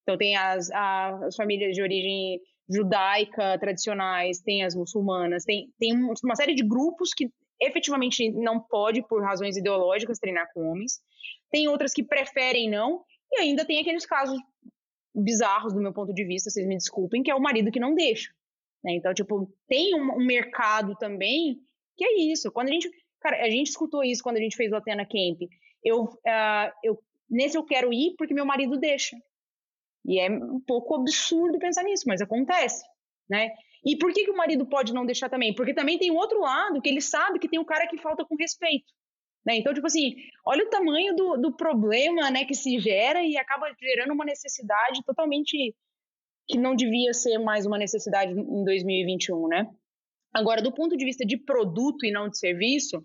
[0.03, 6.37] Então tem as, as famílias de origem judaica tradicionais, tem as muçulmanas, tem, tem uma
[6.37, 11.01] série de grupos que efetivamente não pode, por razões ideológicas, treinar com homens.
[11.51, 13.05] Tem outras que preferem não.
[13.33, 14.39] E ainda tem aqueles casos
[15.15, 17.95] bizarros do meu ponto de vista, vocês me desculpem, que é o marido que não
[17.95, 18.31] deixa.
[18.85, 18.93] Né?
[18.93, 21.59] Então, tipo, tem um, um, mercado também
[21.97, 22.51] que é isso.
[22.53, 22.91] Quando a gente.
[23.21, 25.41] Cara, a gente escutou isso quando a gente fez o Atena Camp.
[25.83, 29.17] Eu, uh, eu, nesse eu quero ir porque meu marido deixa.
[30.07, 32.85] E é um pouco absurdo pensar nisso, mas acontece,
[33.29, 33.51] né?
[33.85, 35.55] E por que, que o marido pode não deixar também?
[35.55, 38.25] Porque também tem o outro lado que ele sabe que tem o cara que falta
[38.25, 38.93] com respeito.
[39.47, 39.57] Né?
[39.57, 40.15] Então, tipo assim,
[40.45, 45.03] olha o tamanho do, do problema né, que se gera e acaba gerando uma necessidade
[45.05, 45.75] totalmente
[46.47, 49.67] que não devia ser mais uma necessidade em 2021, né?
[50.33, 53.05] Agora, do ponto de vista de produto e não de serviço,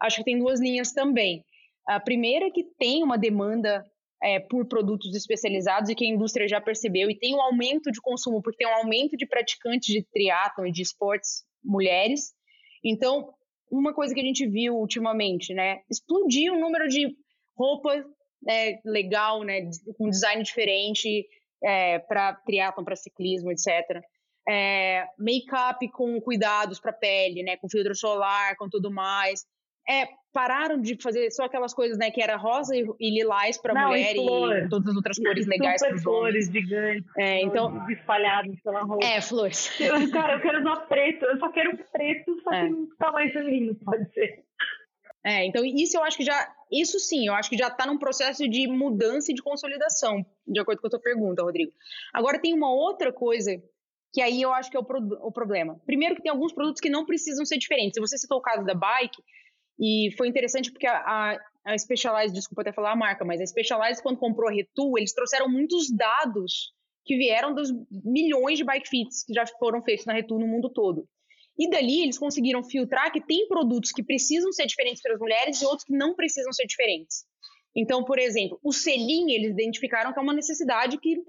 [0.00, 1.44] acho que tem duas linhas também.
[1.86, 3.84] A primeira é que tem uma demanda
[4.22, 8.00] é, por produtos especializados e que a indústria já percebeu e tem um aumento de
[8.00, 12.32] consumo, porque tem um aumento de praticantes de triatlon e de esportes mulheres.
[12.84, 13.32] Então,
[13.70, 15.80] uma coisa que a gente viu ultimamente, né?
[15.90, 17.14] Explodiu o número de
[17.56, 18.04] roupa
[18.42, 19.68] né, legal, né?
[19.98, 21.26] Com design diferente
[21.62, 24.00] é, para triatlon, para ciclismo, etc.
[24.48, 27.56] É, make-up com cuidados para pele, né?
[27.56, 29.44] Com filtro solar, com tudo mais.
[29.88, 33.86] É, pararam de fazer só aquelas coisas, né, que era rosa e, e lilás para
[33.86, 37.10] mulher e, e, todas as outras cores legais para flores gigantes.
[37.16, 39.06] É, então espalhadas pela roupa.
[39.06, 39.70] É, flores.
[39.80, 42.66] Eu, cara, eu quero usar preto, eu só quero preto, só é.
[42.66, 44.44] que um tamanho feminino, pode ser.
[45.24, 47.98] É, então isso eu acho que já, isso sim, eu acho que já está num
[47.98, 51.72] processo de mudança e de consolidação, de acordo com a tua pergunta, Rodrigo.
[52.12, 53.60] Agora tem uma outra coisa
[54.12, 55.80] que aí eu acho que é o, pro, o problema.
[55.84, 58.00] Primeiro que tem alguns produtos que não precisam ser diferentes.
[58.00, 59.20] Você citou o caso da bike,
[59.78, 63.46] e foi interessante porque a, a, a Specialized, desculpa até falar a marca, mas a
[63.46, 66.72] Specialized, quando comprou a Retu, eles trouxeram muitos dados
[67.04, 67.70] que vieram dos
[68.04, 71.06] milhões de bike fits que já foram feitos na Retu no mundo todo.
[71.58, 75.60] E dali eles conseguiram filtrar que tem produtos que precisam ser diferentes para as mulheres
[75.62, 77.24] e outros que não precisam ser diferentes.
[77.74, 81.22] Então, por exemplo, o selim eles identificaram que é uma necessidade que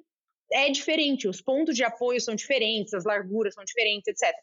[0.51, 4.33] é diferente, os pontos de apoio são diferentes, as larguras são diferentes, etc.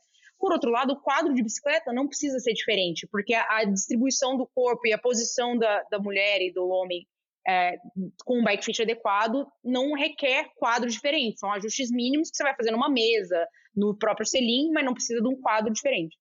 [0.44, 4.36] Por outro lado, o quadro de bicicleta não precisa ser diferente, porque a, a distribuição
[4.36, 7.08] do corpo e a posição da, da mulher e do homem
[7.48, 7.78] é,
[8.26, 12.54] com um bike fit adequado não requer quadros diferentes, são ajustes mínimos que você vai
[12.54, 16.14] fazer numa mesa, no próprio selim, mas não precisa de um quadro diferente.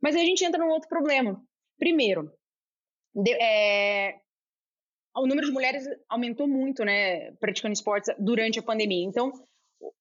[0.00, 1.42] Mas aí a gente entra num outro problema.
[1.80, 2.30] Primeiro,
[3.12, 4.20] de, é,
[5.16, 9.04] o número de mulheres aumentou muito, né, praticando esportes durante a pandemia.
[9.04, 9.32] Então,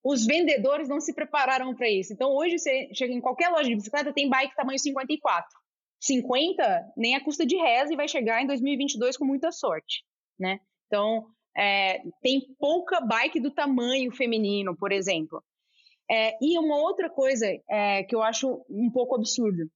[0.04, 2.14] os vendedores não se prepararam para isso.
[2.14, 5.48] Então, hoje, você chega em qualquer loja de bicicleta, tem bike tamanho 54.
[6.00, 10.04] 50 nem a custa de reza e vai chegar em 2022 com muita sorte,
[10.40, 10.60] né?
[10.86, 11.26] Então,
[11.56, 15.44] é, tem pouca bike do tamanho feminino, por exemplo.
[16.10, 19.70] É, e uma outra coisa é, que eu acho um pouco absurdo.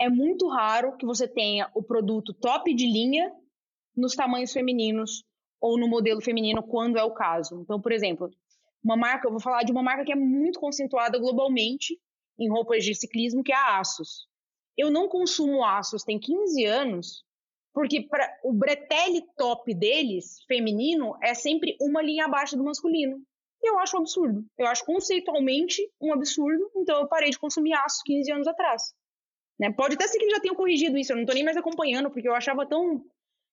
[0.00, 3.32] É muito raro que você tenha o produto top de linha
[3.96, 5.24] nos tamanhos femininos
[5.60, 7.60] ou no modelo feminino, quando é o caso.
[7.62, 8.30] Então, por exemplo,
[8.82, 11.98] uma marca, eu vou falar de uma marca que é muito conceituada globalmente
[12.38, 14.26] em roupas de ciclismo, que é a Asus.
[14.76, 17.24] Eu não consumo Asus tem 15 anos,
[17.74, 23.20] porque pra, o bretelle top deles, feminino, é sempre uma linha abaixo do masculino.
[23.60, 24.44] E eu acho um absurdo.
[24.56, 28.94] Eu acho conceitualmente um absurdo, então eu parei de consumir Asus 15 anos atrás.
[29.58, 29.72] Né?
[29.72, 32.28] Pode até ser que já tenham corrigido isso, eu não estou nem mais acompanhando, porque
[32.28, 33.04] eu achava tão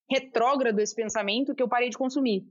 [0.10, 2.46] retrógrado esse pensamento que eu parei de consumir.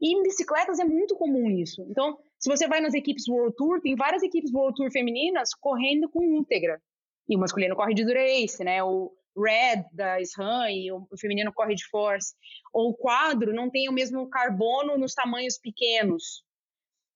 [0.00, 1.82] E em bicicletas é muito comum isso.
[1.90, 6.08] Então, se você vai nas equipes World Tour, tem várias equipes World Tour femininas correndo
[6.08, 6.80] com íntegra.
[7.28, 8.82] E o masculino corre de Durace, né?
[8.82, 12.34] O Red da SRAM e o feminino corre de Force.
[12.72, 16.42] Ou o quadro não tem o mesmo carbono nos tamanhos pequenos.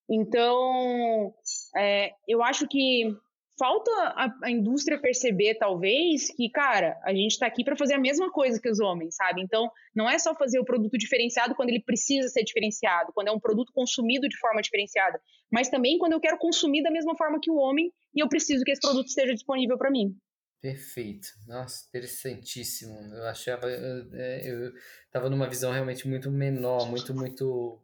[0.08, 1.34] Então,
[1.76, 3.16] é, eu acho que
[3.58, 8.00] falta a, a, indústria perceber, talvez, que, cara, a gente está aqui para fazer a
[8.00, 9.42] mesma coisa que os homens, sabe?
[9.42, 13.32] Então, não é só fazer o produto diferenciado quando ele precisa ser diferenciado, quando é
[13.32, 17.38] um produto consumido de forma diferenciada, mas também quando eu quero consumir da mesma forma
[17.40, 20.16] que o homem e eu preciso que esse produto esteja disponível para mim.
[20.60, 21.28] Perfeito.
[21.46, 22.98] Nossa, interessantíssimo.
[23.14, 24.72] Eu achava, eu
[25.04, 27.78] estava é, numa visão realmente muito menor, muito, muito,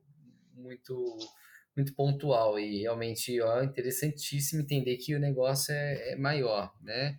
[0.55, 1.19] muito
[1.81, 7.19] muito pontual e realmente ó, interessantíssimo entender que o negócio é, é maior, né?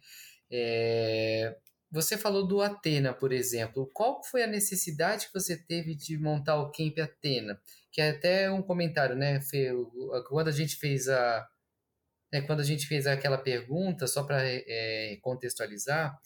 [0.49, 1.57] É,
[1.91, 3.89] você falou do Atena, por exemplo.
[3.93, 7.59] Qual foi a necessidade que você teve de montar o Camp Atena?
[7.91, 9.71] Que é até um comentário, né, Fê?
[10.29, 11.45] Quando a gente fez a,
[12.31, 16.17] é, quando a gente fez aquela pergunta, só para é, contextualizar,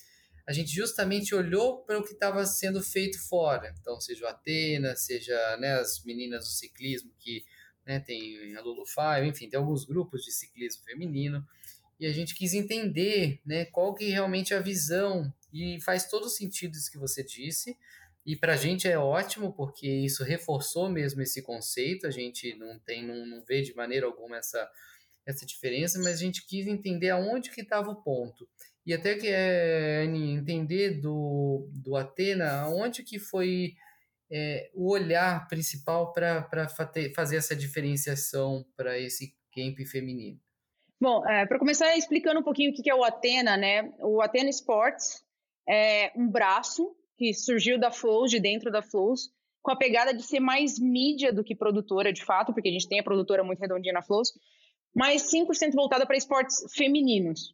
[0.48, 3.74] a gente justamente olhou para o que estava sendo feito fora.
[3.82, 7.44] Então, seja o Atena, seja né, as meninas do ciclismo que
[7.86, 11.46] né, tem a Lulu Five, enfim, tem alguns grupos de ciclismo feminino,
[12.00, 16.30] e a gente quis entender né, qual que realmente é a visão, e faz todo
[16.30, 17.78] sentido isso que você disse,
[18.26, 22.80] e para a gente é ótimo, porque isso reforçou mesmo esse conceito, a gente não
[22.80, 24.68] tem, não, não vê de maneira alguma essa,
[25.26, 28.48] essa diferença, mas a gente quis entender aonde que estava o ponto.
[28.84, 33.76] E até que é, entender do, do Atena, aonde que foi
[34.32, 36.68] é, o olhar principal para
[37.16, 40.40] fazer essa diferenciação para esse camp feminino?
[41.00, 43.94] Bom, é, para começar explicando um pouquinho o que é o Atena, né?
[44.00, 45.24] O Atena Sports
[45.68, 49.30] é um braço que surgiu da Flows, de dentro da Flows,
[49.62, 52.88] com a pegada de ser mais mídia do que produtora, de fato, porque a gente
[52.88, 54.32] tem a produtora muito redondinha na Flows,
[54.96, 57.54] mas 100% voltada para esportes femininos.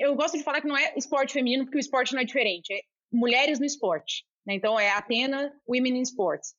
[0.00, 2.72] Eu gosto de falar que não é esporte feminino, porque o esporte não é diferente,
[2.72, 2.80] é
[3.12, 4.24] mulheres no esporte.
[4.46, 4.54] Né?
[4.54, 6.54] Então, é Atena Women in Sports.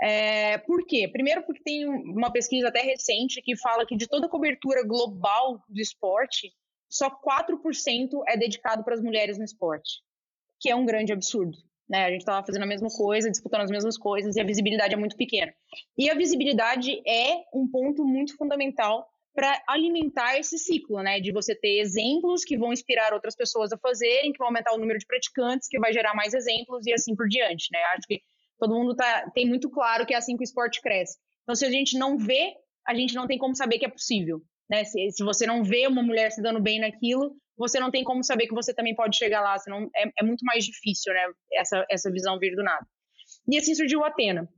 [0.00, 1.06] É, por quê?
[1.08, 5.62] Primeiro, porque tem uma pesquisa até recente que fala que de toda a cobertura global
[5.68, 6.50] do esporte,
[6.88, 10.00] só 4% é dedicado para as mulheres no esporte,
[10.58, 11.56] que é um grande absurdo.
[11.88, 12.04] Né?
[12.04, 14.96] A gente estava fazendo a mesma coisa, disputando as mesmas coisas e a visibilidade é
[14.96, 15.52] muito pequena.
[15.98, 21.20] E a visibilidade é um ponto muito fundamental para alimentar esse ciclo, né?
[21.20, 24.78] De você ter exemplos que vão inspirar outras pessoas a fazerem, que vão aumentar o
[24.78, 27.78] número de praticantes, que vai gerar mais exemplos e assim por diante, né?
[27.96, 28.20] Acho que
[28.58, 31.16] todo mundo tá, tem muito claro que é assim que o esporte cresce.
[31.42, 32.54] Então, se a gente não vê,
[32.86, 34.84] a gente não tem como saber que é possível, né?
[34.84, 38.24] Se, se você não vê uma mulher se dando bem naquilo, você não tem como
[38.24, 41.26] saber que você também pode chegar lá, senão é, é muito mais difícil, né?
[41.52, 42.86] Essa, essa visão vir do nada.
[43.48, 44.48] E assim surgiu o Atena.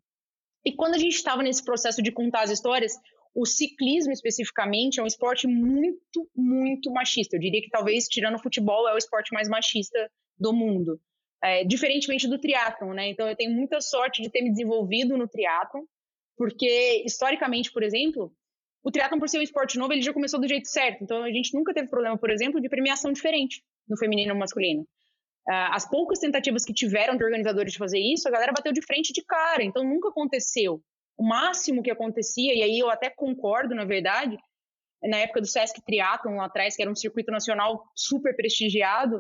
[0.65, 2.93] E quando a gente estava nesse processo de contar as histórias,
[3.35, 7.37] o ciclismo especificamente é um esporte muito, muito machista.
[7.37, 11.01] Eu diria que talvez, tirando o futebol, é o esporte mais machista do mundo.
[11.43, 13.09] É, diferentemente do triatlon, né?
[13.09, 15.83] Então eu tenho muita sorte de ter me desenvolvido no triatlon,
[16.37, 18.33] porque historicamente, por exemplo,
[18.85, 21.03] o triatlon por ser um esporte novo, ele já começou do jeito certo.
[21.03, 24.39] Então a gente nunca teve problema, por exemplo, de premiação diferente no feminino e no
[24.39, 24.83] masculino.
[25.49, 28.83] Uh, as poucas tentativas que tiveram de organizadores de fazer isso, a galera bateu de
[28.83, 30.81] frente de cara, então nunca aconteceu.
[31.17, 34.37] O máximo que acontecia, e aí eu até concordo, na verdade,
[35.03, 39.19] na época do Sesc Triathlon lá atrás, que era um circuito nacional super prestigiado,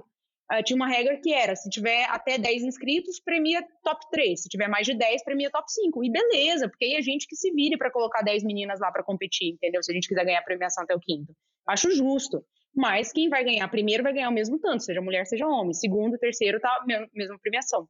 [0.52, 4.48] uh, tinha uma regra que era, se tiver até 10 inscritos, premia top 3, se
[4.48, 6.04] tiver mais de 10, premia top 5.
[6.04, 9.02] E beleza, porque aí a gente que se vire para colocar 10 meninas lá para
[9.02, 9.82] competir, entendeu?
[9.82, 11.34] Se a gente quiser ganhar a premiação até o quinto.
[11.66, 12.44] Acho justo.
[12.74, 15.74] Mas quem vai ganhar primeiro vai ganhar o mesmo tanto, seja mulher, seja homem.
[15.74, 17.86] Segundo, terceiro, tá mesma premiação.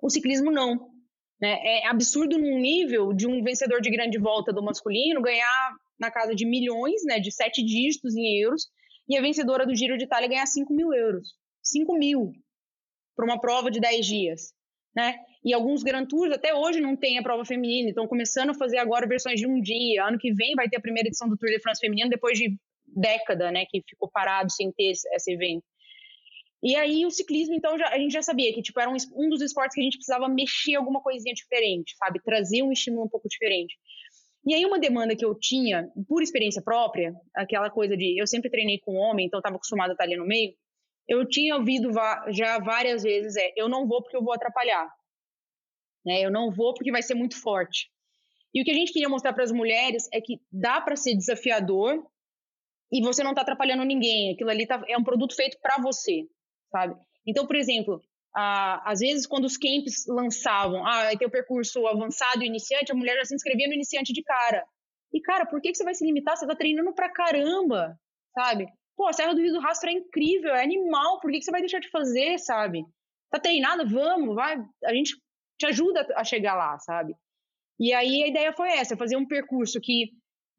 [0.00, 0.88] O ciclismo não.
[1.42, 1.58] Né?
[1.60, 6.36] É absurdo num nível de um vencedor de grande volta do masculino ganhar na casa
[6.36, 8.68] de milhões, né, de sete dígitos em euros,
[9.08, 11.34] e a vencedora do Giro de Itália ganhar 5 mil euros.
[11.60, 12.32] 5 mil
[13.16, 14.54] para uma prova de 10 dias.
[14.94, 15.16] Né?
[15.44, 18.78] E alguns Grand Tours até hoje não tem a prova feminina, estão começando a fazer
[18.78, 20.04] agora versões de um dia.
[20.04, 22.56] Ano que vem vai ter a primeira edição do Tour de France feminino, depois de
[22.86, 25.64] década, né, que ficou parado sem ter esse evento.
[26.62, 29.28] E aí o ciclismo, então, já, a gente já sabia que tipo, era um, um
[29.28, 32.22] dos esportes que a gente precisava mexer alguma coisinha diferente, sabe?
[32.22, 33.76] Trazer um estímulo um pouco diferente.
[34.46, 38.48] E aí uma demanda que eu tinha, por experiência própria, aquela coisa de eu sempre
[38.48, 40.54] treinei com homem, então estava acostumada a estar ali no meio,
[41.08, 41.90] eu tinha ouvido
[42.28, 44.88] já várias vezes é, eu não vou porque eu vou atrapalhar.
[46.06, 46.20] Né?
[46.20, 47.90] Eu não vou porque vai ser muito forte.
[48.54, 51.16] E o que a gente queria mostrar para as mulheres é que dá para ser
[51.16, 52.04] desafiador
[52.92, 54.32] e você não está atrapalhando ninguém.
[54.32, 56.28] Aquilo ali tá, é um produto feito para você
[56.72, 56.96] sabe?
[57.26, 58.02] Então, por exemplo,
[58.34, 62.94] ah, às vezes quando os camps lançavam, ah, ter o percurso avançado e iniciante, a
[62.94, 64.64] mulher já se inscrevia no iniciante de cara.
[65.12, 66.36] E, cara, por que, que você vai se limitar?
[66.36, 67.94] Você tá treinando pra caramba,
[68.34, 68.66] sabe?
[68.96, 71.50] Pô, a Serra do Rio do Rastro é incrível, é animal, por que, que você
[71.50, 72.82] vai deixar de fazer, sabe?
[73.30, 73.88] Tá treinado?
[73.88, 75.16] Vamos, vai, a gente
[75.58, 77.14] te ajuda a chegar lá, sabe?
[77.78, 80.10] E aí a ideia foi essa, fazer um percurso que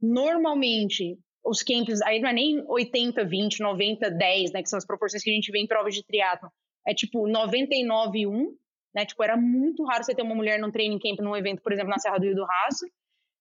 [0.01, 4.85] normalmente os camps, aí não é nem 80, 20, 90, 10, né, que são as
[4.85, 6.49] proporções que a gente vê em provas de triatlo.
[6.87, 8.55] É tipo 99 1,
[8.93, 9.05] né?
[9.05, 11.89] Tipo, era muito raro você ter uma mulher num training camp, num evento, por exemplo,
[11.89, 12.85] na Serra do Rio do Raso.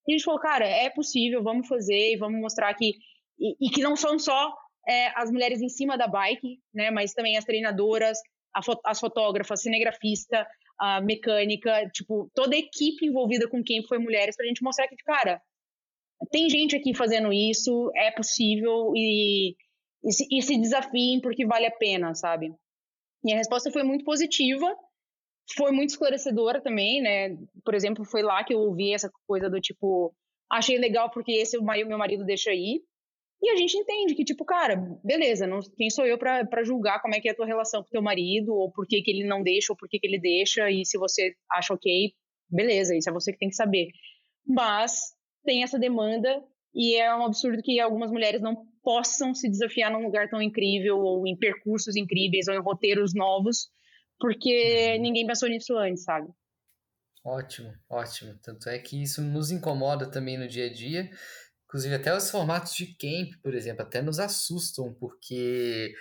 [0.07, 2.95] E a gente falou, cara, é possível, vamos fazer e vamos mostrar que
[3.39, 4.55] e, e que não são só
[4.89, 8.19] é, as mulheres em cima da bike, né, mas também as treinadoras,
[8.65, 10.47] fo as fotógrafas, cinegrafista,
[10.79, 14.97] a mecânica, tipo, toda a equipe envolvida com quem foi mulheres, pra gente mostrar que,
[14.97, 15.41] cara,
[16.31, 19.57] tem gente aqui fazendo isso, é possível e,
[20.05, 22.55] e, se, e se desafiem porque vale a pena, sabe?
[23.25, 24.67] E a resposta foi muito positiva,
[25.57, 27.37] foi muito esclarecedora também, né?
[27.65, 30.15] Por exemplo, foi lá que eu ouvi essa coisa do tipo,
[30.51, 32.83] achei legal porque esse o meu marido deixa ir.
[33.45, 37.15] E a gente entende que, tipo, cara, beleza, não, quem sou eu para julgar como
[37.17, 39.43] é que é a tua relação com teu marido, ou por que, que ele não
[39.43, 42.13] deixa, ou por que, que ele deixa, e se você acha ok,
[42.49, 43.89] beleza, isso é você que tem que saber.
[44.47, 45.13] Mas
[45.45, 46.43] tem essa demanda,
[46.75, 50.99] e é um absurdo que algumas mulheres não possam se desafiar num lugar tão incrível,
[50.99, 53.69] ou em percursos incríveis, ou em roteiros novos,
[54.19, 55.03] porque uhum.
[55.03, 56.29] ninguém pensou nisso antes, sabe?
[57.25, 58.37] Ótimo, ótimo.
[58.43, 61.09] Tanto é que isso nos incomoda também no dia a dia,
[61.73, 65.95] Inclusive, até os formatos de camp, por exemplo, até nos assustam, porque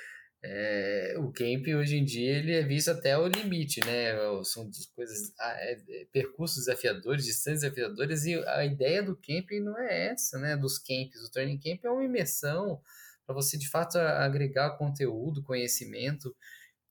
[0.44, 4.14] é, o camp hoje em dia ele é visto até o limite, né?
[4.44, 10.08] São coisas, é, é, percursos desafiadores, distâncias desafiadoras, e a ideia do camp não é
[10.08, 10.58] essa, né?
[10.58, 11.22] Dos camps.
[11.24, 12.82] O training camp é uma imersão
[13.26, 16.36] para você de fato agregar conteúdo, conhecimento.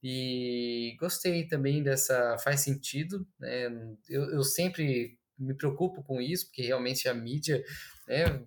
[0.01, 2.37] E gostei também dessa.
[2.39, 3.65] faz sentido, né?
[4.09, 7.61] Eu, eu sempre me preocupo com isso, porque realmente a mídia,
[8.07, 8.41] né?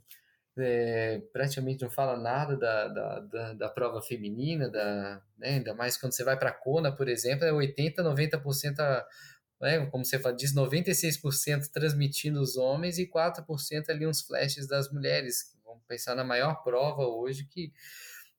[0.57, 5.97] É, praticamente não fala nada da, da, da, da prova feminina, da, né, ainda mais
[5.97, 9.07] quando você vai para a Kona, por exemplo, é 80%, 90%, a,
[9.61, 14.91] né, como você fala, diz 96% transmitindo os homens e 4% ali uns flashes das
[14.93, 15.57] mulheres.
[15.65, 17.73] Vamos pensar na maior prova hoje que,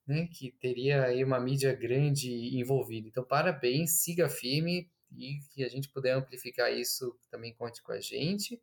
[0.07, 3.07] né, que teria aí uma mídia grande envolvida.
[3.07, 7.99] Então, parabéns, siga firme e que a gente puder amplificar isso, também conte com a
[7.99, 8.61] gente.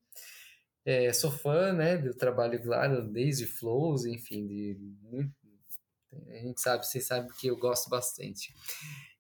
[0.84, 5.32] É, sou fã, né, do trabalho, claro, desde Flows, enfim, de muito,
[6.30, 8.52] a gente sabe, vocês sabem que eu gosto bastante.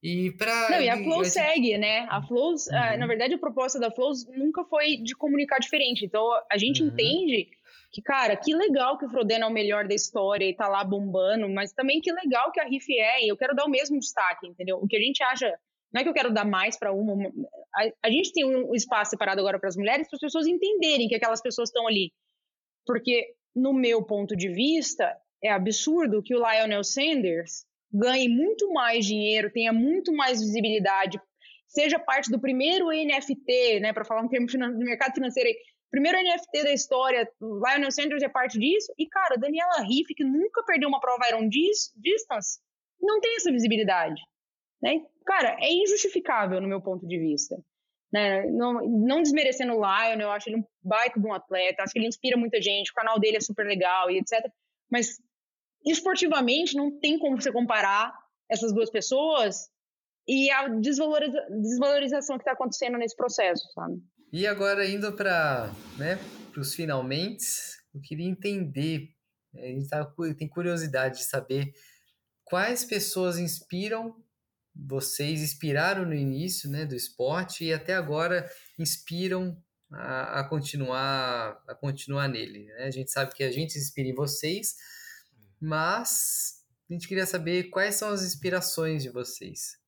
[0.02, 1.32] E para Não, e a Flow gente...
[1.32, 2.06] segue, né?
[2.10, 2.74] A Flows, uhum.
[2.74, 6.04] uh, na verdade, a proposta da Flows nunca foi de comunicar diferente.
[6.04, 6.88] Então, a gente uhum.
[6.88, 7.48] entende
[7.92, 10.82] que, cara, que legal que o Frodeno é o melhor da história e tá lá
[10.82, 13.98] bombando, mas também que legal que a Riff é, e eu quero dar o mesmo
[13.98, 14.78] destaque, entendeu?
[14.78, 15.52] O que a gente acha
[15.92, 17.30] não é que eu quero dar mais para uma.
[17.74, 21.08] A, a, gente tem um espaço separado agora para as mulheres, para as pessoas entenderem
[21.08, 22.12] que aquelas pessoas estão ali.
[22.86, 29.04] Porque, no meu ponto de vista, é absurdo que o Lionel Sanders ganhe muito mais
[29.04, 31.20] dinheiro, tenha muito mais visibilidade,
[31.66, 35.56] seja parte do primeiro NFT, né, para falar um termo do mercado financeiro aí,
[35.90, 40.62] primeiro NFT da história, Lionel Sanders é parte disso, e cara, Daniela Riff, que nunca
[40.64, 42.60] perdeu uma prova Iron Distance,
[43.00, 44.20] não tem essa visibilidade.
[44.82, 45.04] Né?
[45.24, 47.56] Cara, é injustificável no meu ponto de vista.
[48.12, 48.44] Né?
[48.46, 51.98] Não, não desmerecendo o Lion, eu acho ele um baita de um atleta, acho que
[51.98, 54.50] ele inspira muita gente, o canal dele é super legal e etc.
[54.90, 55.18] Mas
[55.84, 58.12] esportivamente não tem como você comparar
[58.50, 59.70] essas duas pessoas
[60.28, 64.00] e a desvaloriza desvalorização que está acontecendo nesse processo, sabe?
[64.32, 66.18] E agora indo para né,
[66.56, 67.44] os finalmente,
[67.94, 69.08] eu queria entender,
[69.52, 71.72] né, a gente tá, tem curiosidade de saber
[72.44, 74.21] quais pessoas inspiram
[74.74, 78.48] vocês inspiraram no início né, do esporte e até agora
[78.78, 79.56] inspiram
[79.92, 82.64] a, a continuar a continuar nele.
[82.64, 82.84] Né?
[82.84, 84.76] A gente sabe que a gente inspira em vocês,
[85.60, 89.80] mas a gente queria saber quais são as inspirações de vocês.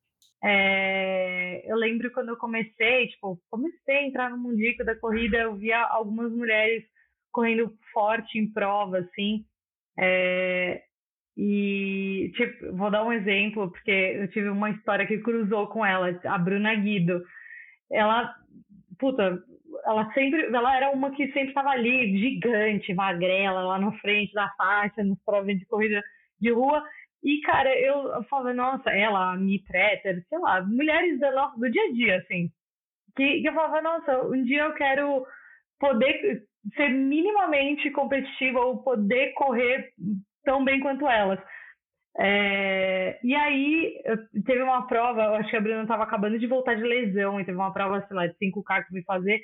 [0.43, 5.57] É, eu lembro quando eu comecei, tipo, comecei a entrar no mundinho da corrida, eu
[5.57, 6.85] via algumas mulheres
[7.33, 9.45] correndo forte em prova, assim,
[9.99, 10.83] é,
[11.37, 16.19] e, tipo, vou dar um exemplo, porque eu tive uma história que cruzou com ela,
[16.25, 17.23] a Bruna Guido.
[17.91, 18.33] Ela,
[18.99, 19.43] puta,
[19.85, 24.49] ela sempre, ela era uma que sempre estava ali, gigante, magrela, lá na frente da
[24.57, 26.03] faixa, nos provas de corrida
[26.41, 26.85] de rua.
[27.23, 31.27] E, cara, eu, eu falava, nossa, ela, a Mi sei lá, mulheres do,
[31.59, 32.51] do dia a dia, assim.
[33.17, 35.27] Que, que eu falava, nossa, um dia eu quero
[35.81, 36.45] poder
[36.77, 39.93] ser minimamente competitiva ou poder correr
[40.45, 41.39] tão bem quanto elas.
[42.17, 44.01] É, e aí,
[44.47, 47.45] teve uma prova, eu acho que a Bruna estava acabando de voltar de lesão, e
[47.45, 49.41] teve uma prova, sei lá, de 5K que eu fui fazer,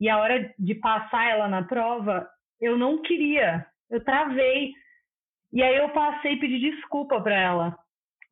[0.00, 2.28] e a hora de passar ela na prova,
[2.60, 4.72] eu não queria, eu travei.
[5.52, 7.78] E aí eu passei e pedi desculpa para ela.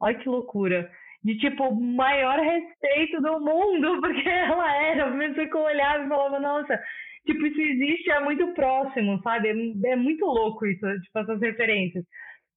[0.01, 0.91] Olha que loucura.
[1.25, 5.07] De tipo, maior respeito do mundo, porque ela era.
[5.07, 6.81] Eu comecei a olhar e falava, nossa,
[7.27, 9.49] tipo, isso existe, é muito próximo, sabe?
[9.49, 12.05] É, é muito louco isso, tipo, essas referências.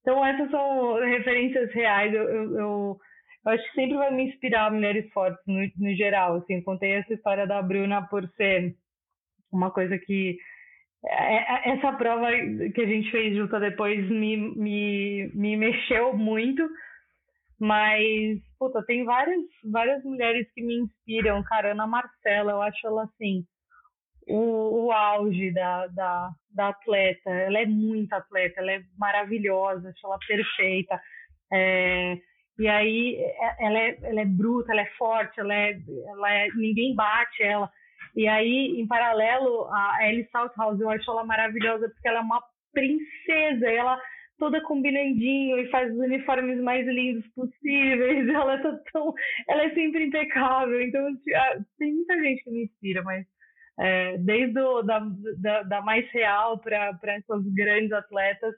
[0.02, 2.14] Então, essas são referências reais.
[2.14, 2.98] Eu, eu, eu,
[3.46, 6.38] eu acho que sempre vai me inspirar mulheres fortes, no, no geral.
[6.38, 8.76] Assim, contei essa história da Bruna por ser
[9.52, 10.38] uma coisa que
[11.06, 12.28] é, é, essa prova
[12.74, 16.68] que a gente fez junto depois me, me, me mexeu muito,
[17.60, 19.42] mas, puta, tem várias,
[19.72, 21.44] várias mulheres que me inspiram.
[21.44, 23.46] Cara, Ana Marcela, eu acho ela assim,
[24.30, 27.30] o, o auge da, da, da atleta.
[27.30, 31.02] Ela é muito atleta, ela é maravilhosa, acho ela perfeita.
[31.52, 32.18] É,
[32.60, 35.78] e aí, é, ela é, ela é bruta, ela é forte, ela é,
[36.08, 37.70] ela é, ninguém bate ela.
[38.16, 42.42] E aí, em paralelo, a Ellie Salthouse, eu acho ela maravilhosa porque ela é uma
[42.74, 44.00] princesa, ela
[44.40, 48.28] toda combinandinho e faz os uniformes mais lindos possíveis.
[48.30, 48.62] Ela é
[48.92, 49.14] tão,
[49.50, 50.82] ela é sempre impecável.
[50.82, 51.06] Então,
[51.36, 53.26] ah, tem muita gente que me inspira, mas
[53.80, 55.00] é, desde o, da,
[55.38, 58.54] da, da mais real para essas grandes atletas,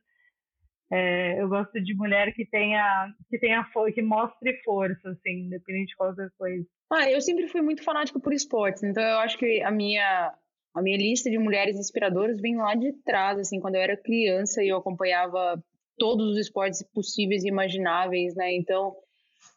[0.92, 5.96] é, eu gosto de mulher que tenha que tenha que mostre força, assim, independente de
[5.96, 6.66] qualquer coisa.
[6.92, 10.34] Ah, eu sempre fui muito fanática por esportes, então eu acho que a minha
[10.74, 14.64] a minha lista de mulheres inspiradoras vem lá de trás, assim, quando eu era criança
[14.64, 15.62] e eu acompanhava
[15.98, 18.54] todos os esportes possíveis e imagináveis, né?
[18.54, 18.96] Então,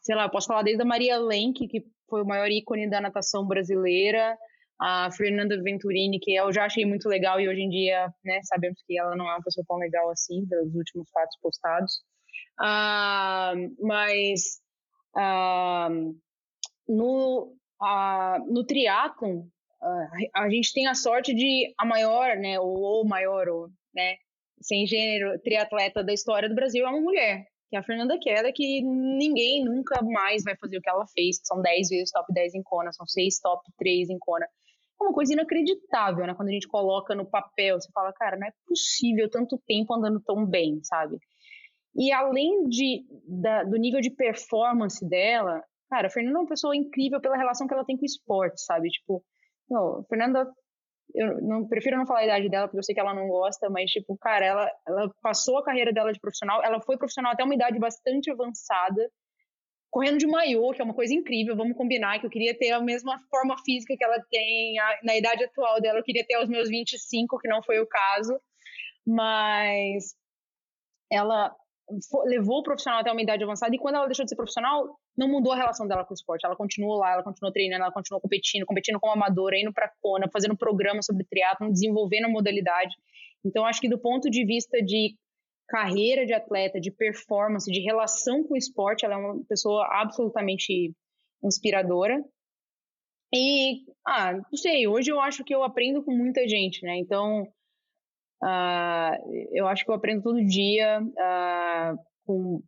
[0.01, 3.01] sei lá, eu posso falar desde a Maria Lenk, que foi o maior ícone da
[3.01, 4.37] natação brasileira,
[4.79, 8.81] a Fernanda Venturini, que eu já achei muito legal e hoje em dia, né, sabemos
[8.85, 11.93] que ela não é uma pessoa tão legal assim, pelos últimos fatos postados.
[12.59, 14.59] Uh, mas
[15.15, 16.15] uh,
[16.87, 19.45] no, uh, no triatlon,
[20.33, 24.15] a gente tem a sorte de a maior, né, ou o maior, ou, né,
[24.59, 28.51] sem gênero, triatleta da história do Brasil é uma mulher, que é a Fernanda Queda,
[28.51, 32.55] que ninguém nunca mais vai fazer o que ela fez, são 10 vezes top 10
[32.55, 34.47] em Kona, são 6 top 3 em Kona
[35.05, 36.33] uma coisa inacreditável, né?
[36.33, 40.19] Quando a gente coloca no papel, você fala, cara, não é possível tanto tempo andando
[40.21, 41.17] tão bem, sabe?
[41.95, 46.75] E além de, da, do nível de performance dela, cara, a Fernanda é uma pessoa
[46.75, 48.89] incrível pela relação que ela tem com o esporte, sabe?
[48.89, 49.23] Tipo,
[49.69, 50.45] não, Fernanda,
[51.13, 53.69] eu não prefiro não falar a idade dela, porque eu sei que ela não gosta,
[53.69, 57.43] mas, tipo, cara, ela, ela passou a carreira dela de profissional, ela foi profissional até
[57.43, 59.09] uma idade bastante avançada,
[59.95, 62.81] correndo de maiô, que é uma coisa incrível, vamos combinar que eu queria ter a
[62.81, 66.49] mesma forma física que ela tem a, na idade atual dela, eu queria ter aos
[66.49, 68.37] meus 25, que não foi o caso,
[69.07, 70.13] mas
[71.09, 71.55] ela
[72.25, 75.29] levou o profissional até uma idade avançada e quando ela deixou de ser profissional, não
[75.29, 76.45] mudou a relação dela com o esporte.
[76.45, 80.27] Ela continuou lá, ela continuou treinando, ela continuou competindo, competindo como amadora, indo para Kona,
[80.29, 82.93] fazendo programa sobre triatlo, desenvolvendo a modalidade.
[83.45, 85.15] Então acho que do ponto de vista de
[85.67, 90.93] carreira de atleta, de performance, de relação com o esporte, ela é uma pessoa absolutamente
[91.43, 92.23] inspiradora.
[93.33, 96.97] E, ah, não sei, hoje eu acho que eu aprendo com muita gente, né?
[96.97, 97.43] Então,
[98.43, 102.61] uh, eu acho que eu aprendo todo dia uh, com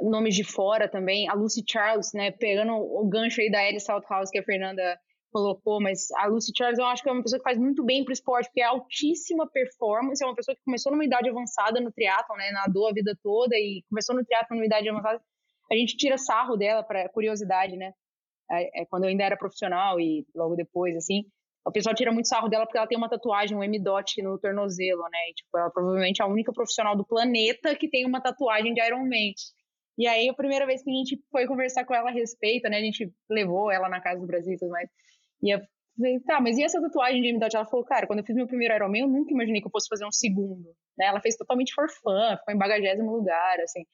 [0.00, 1.28] nomes de fora também.
[1.28, 2.30] A Lucy Charles, né?
[2.30, 4.98] Pegando o gancho aí da Ellie Salthouse, que a Fernanda
[5.36, 8.02] colocou, mas a Lucy Charles eu acho que é uma pessoa que faz muito bem
[8.02, 11.92] para esporte, porque é altíssima performance, é uma pessoa que começou numa idade avançada no
[11.92, 15.20] triatlon, né, nadou a vida toda e começou no triatlon numa idade avançada.
[15.70, 17.92] A gente tira sarro dela para curiosidade, né?
[18.50, 21.24] É, é, quando eu ainda era profissional e logo depois, assim,
[21.66, 25.02] o pessoal tira muito sarro dela porque ela tem uma tatuagem, um M-Dot no tornozelo,
[25.02, 25.18] né?
[25.30, 28.80] E, tipo, ela provavelmente é a única profissional do planeta que tem uma tatuagem de
[28.80, 29.34] Iron Man.
[29.98, 32.78] E aí, a primeira vez que a gente foi conversar com ela a respeito, né?
[32.78, 34.88] A gente levou ela na Casa do Brasil e tudo mais.
[35.42, 35.60] E eu
[35.96, 37.56] falei, tá, mas e essa tatuagem de MDOT?
[37.56, 39.88] Ela falou, cara, quando eu fiz meu primeiro Ironman, eu nunca imaginei que eu fosse
[39.88, 40.74] fazer um segundo.
[40.98, 41.06] Né?
[41.06, 43.84] Ela fez totalmente for fun, ficou em bagagésimo lugar, assim.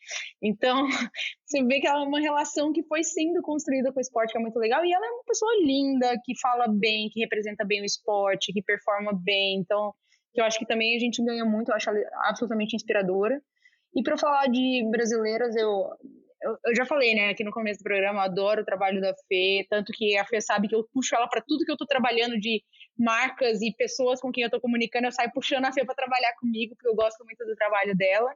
[0.40, 0.86] Então,
[1.44, 4.38] você vê que ela é uma relação que foi sendo construída com o esporte, que
[4.38, 4.84] é muito legal.
[4.84, 8.62] E ela é uma pessoa linda, que fala bem, que representa bem o esporte, que
[8.62, 9.58] performa bem.
[9.58, 9.94] Então,
[10.34, 13.40] eu acho que também a gente ganha muito, eu acho ela absolutamente inspiradora.
[13.94, 15.90] E para falar de brasileiras, eu
[16.42, 19.14] eu, eu, já falei, né, aqui no começo do programa, eu adoro o trabalho da
[19.28, 21.86] Fê, tanto que a Fê sabe que eu puxo ela para tudo que eu tô
[21.86, 22.62] trabalhando de
[22.98, 26.34] marcas e pessoas com quem eu tô comunicando, eu saio puxando a Fê para trabalhar
[26.38, 28.34] comigo, porque eu gosto muito do trabalho dela.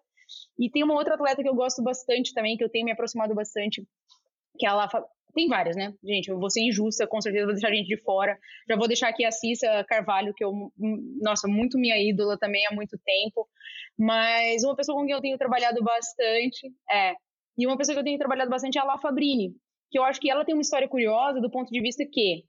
[0.58, 3.34] E tem uma outra atleta que eu gosto bastante também, que eu tenho me aproximado
[3.34, 3.86] bastante,
[4.58, 4.88] que ela
[5.36, 5.92] tem várias, né?
[6.02, 8.38] Gente, eu vou ser injusta, com certeza vou deixar a gente de fora.
[8.68, 10.72] Já vou deixar aqui a Cissa Carvalho, que eu,
[11.20, 13.46] nossa, muito minha ídola também há muito tempo.
[13.98, 17.14] Mas uma pessoa com quem eu tenho trabalhado bastante é
[17.56, 19.54] e uma pessoa que eu tenho trabalhado bastante é a La Fabrini,
[19.90, 22.44] que eu acho que ela tem uma história curiosa do ponto de vista que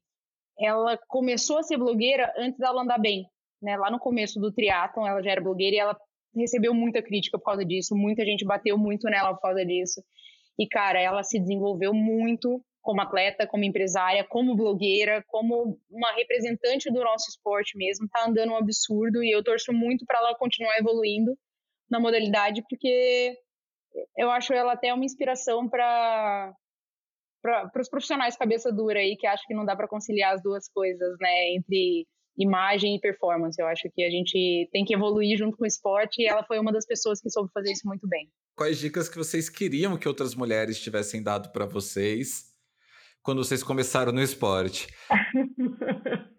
[0.60, 3.26] ela começou a ser blogueira antes dela andar bem,
[3.62, 3.78] né?
[3.78, 5.98] Lá no começo do triatlon, ela já era blogueira e ela
[6.36, 10.02] recebeu muita crítica por causa disso, muita gente bateu muito nela por causa disso.
[10.60, 16.90] E cara, ela se desenvolveu muito como atleta, como empresária, como blogueira, como uma representante
[16.90, 20.78] do nosso esporte mesmo, tá andando um absurdo e eu torço muito para ela continuar
[20.78, 21.38] evoluindo
[21.90, 23.38] na modalidade, porque
[24.18, 26.54] eu acho ela até uma inspiração para
[27.42, 30.68] para os profissionais cabeça dura aí que acham que não dá para conciliar as duas
[30.68, 32.06] coisas, né, entre
[32.38, 33.62] imagem e performance.
[33.62, 36.60] Eu acho que a gente tem que evoluir junto com o esporte e ela foi
[36.60, 38.30] uma das pessoas que soube fazer isso muito bem.
[38.56, 42.54] Quais dicas que vocês queriam que outras mulheres tivessem dado para vocês
[43.24, 44.88] quando vocês começaram no esporte?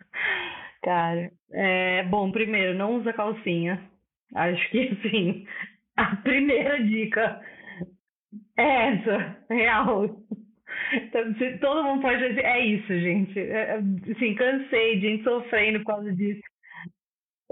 [0.83, 3.91] Cara, é, bom, primeiro, não usa calcinha.
[4.35, 5.47] Acho que, assim,
[5.99, 7.41] a primeira dica
[8.57, 10.05] é essa, real.
[10.93, 13.39] Então, todo mundo pode dizer, é isso, gente.
[13.39, 16.41] É, assim, cansei de gente sofrendo por causa disso.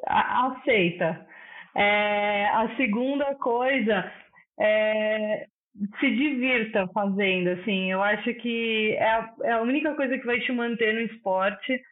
[0.06, 1.26] Aceita.
[1.74, 4.12] É, a segunda coisa
[4.60, 5.46] é
[6.00, 7.90] se divirta fazendo, assim.
[7.90, 11.82] Eu acho que é a, é a única coisa que vai te manter no esporte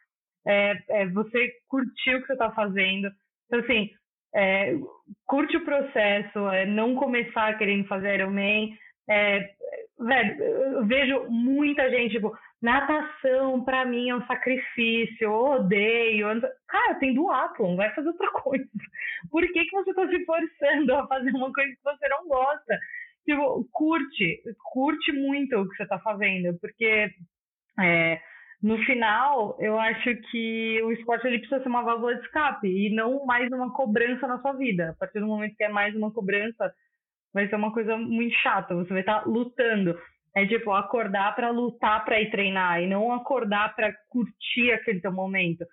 [0.47, 3.11] é, é você curtir o que você está fazendo.
[3.45, 3.89] Então, assim,
[4.35, 4.75] é,
[5.25, 8.77] curte o processo, é, não começar querendo fazer Ironman,
[9.09, 9.49] é,
[9.99, 16.27] velho, eu vejo muita gente, tipo, natação pra mim é um sacrifício, eu odeio.
[16.67, 18.65] Cara, tem duatlon, vai fazer outra coisa.
[19.31, 22.79] Por que, que você tá se forçando a fazer uma coisa que você não gosta?
[23.25, 27.09] Tipo, curte, curte muito o que você tá fazendo, porque
[27.79, 28.21] é,
[28.61, 32.89] no final, eu acho que o esporte ele precisa ser uma válvula de escape e
[32.89, 34.91] não mais uma cobrança na sua vida.
[34.91, 36.73] A partir do momento que é mais uma cobrança,
[37.33, 38.73] vai ser uma coisa muito chata.
[38.75, 39.99] Você vai estar lutando.
[40.35, 45.11] É tipo acordar para lutar para ir treinar e não acordar para curtir aquele teu
[45.11, 45.65] momento.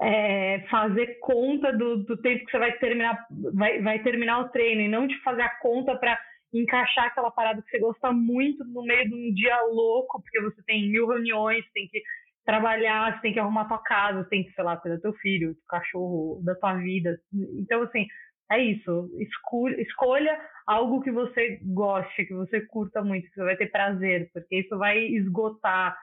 [0.00, 4.82] É fazer conta do, do, tempo que você vai terminar, vai, vai terminar o treino
[4.82, 6.18] e não te fazer a conta para
[6.60, 10.62] encaixar aquela parada que você gosta muito no meio de um dia louco, porque você
[10.64, 12.02] tem mil reuniões, tem que
[12.44, 15.12] trabalhar, você tem que arrumar tua casa, você tem que, sei lá, cuidar do teu
[15.14, 17.18] filho, do cachorro, da tua vida.
[17.58, 18.06] Então, assim,
[18.50, 19.10] é isso.
[19.18, 24.30] Escolha, escolha algo que você goste, que você curta muito, que você vai ter prazer,
[24.32, 25.96] porque isso vai esgotar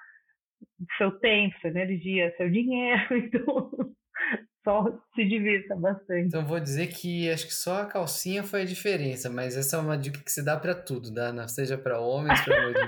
[0.98, 3.02] seu tempo, sua energia, seu dinheiro.
[3.18, 3.94] Então,
[4.64, 6.28] só se divirta bastante.
[6.28, 9.80] Então, vou dizer que acho que só a calcinha foi a diferença, mas essa é
[9.80, 11.48] uma dica que se dá para tudo, né?
[11.48, 12.40] seja para homens,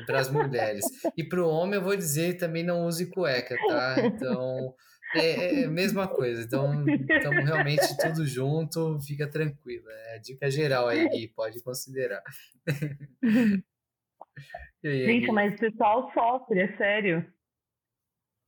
[0.06, 0.86] para as mulheres.
[1.18, 3.96] E para o homem, eu vou dizer também não use cueca, tá?
[4.06, 4.74] Então.
[5.14, 6.42] É, é, é a mesma coisa.
[6.42, 9.90] Então, estamos realmente tudo junto, fica tranquilo.
[9.90, 12.22] É a dica geral aí, Gui, pode considerar.
[14.84, 17.26] aí, Gente, mas o pessoal sofre, é sério.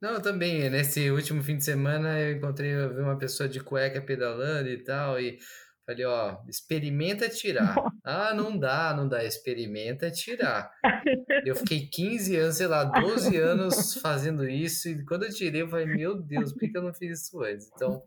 [0.02, 0.70] Não, também.
[0.70, 4.84] Nesse último fim de semana eu encontrei eu vi uma pessoa de cueca pedalando e
[4.84, 5.39] tal, e
[5.86, 7.76] falei, ó, experimenta tirar.
[8.04, 10.70] Ah, não dá, não dá, experimenta tirar.
[11.45, 15.70] Eu fiquei 15 anos, sei lá, 12 anos fazendo isso, e quando eu tirei, eu
[15.70, 17.70] falei, meu Deus, por que eu não fiz isso antes?
[17.74, 18.02] Então,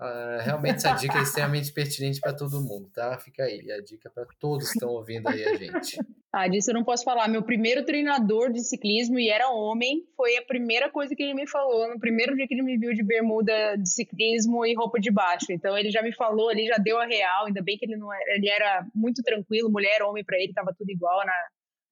[0.00, 3.18] Uh, realmente essa dica é extremamente pertinente para todo mundo, tá?
[3.18, 5.98] Fica aí, a dica para todos que estão ouvindo aí a gente.
[6.32, 7.26] Ah, disso eu não posso falar.
[7.26, 11.48] Meu primeiro treinador de ciclismo, e era homem, foi a primeira coisa que ele me
[11.48, 15.10] falou no primeiro dia que ele me viu de bermuda de ciclismo e roupa de
[15.10, 15.46] baixo.
[15.50, 18.12] Então ele já me falou, ele já deu a real, ainda bem que ele não
[18.12, 21.32] era, ele era muito tranquilo, mulher, homem para ele, tava tudo igual na,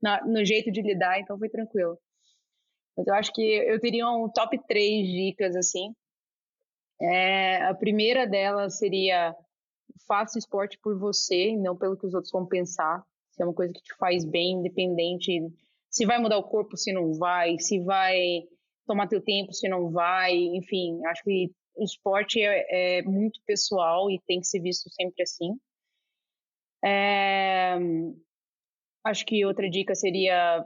[0.00, 1.98] na, no jeito de lidar, então foi tranquilo.
[2.96, 5.92] Mas eu acho que eu teria um top 3 dicas, assim,
[7.01, 9.35] é, a primeira delas seria
[10.06, 13.05] faça esporte por você, não pelo que os outros vão pensar.
[13.31, 15.40] Se é uma coisa que te faz bem, independente
[15.90, 18.43] se vai mudar o corpo, se não vai, se vai
[18.86, 24.10] tomar teu tempo, se não vai, enfim, acho que o esporte é, é muito pessoal
[24.10, 25.59] e tem que ser visto sempre assim.
[26.85, 27.77] É,
[29.05, 30.64] acho que outra dica seria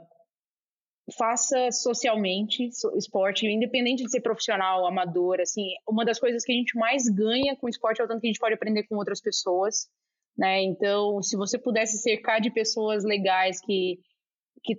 [1.17, 6.77] faça socialmente esporte, independente de ser profissional, amador, assim, uma das coisas que a gente
[6.77, 9.87] mais ganha com esporte é o tanto que a gente pode aprender com outras pessoas,
[10.37, 10.61] né?
[10.63, 13.99] Então, se você pudesse cercar de pessoas legais que
[14.63, 14.77] que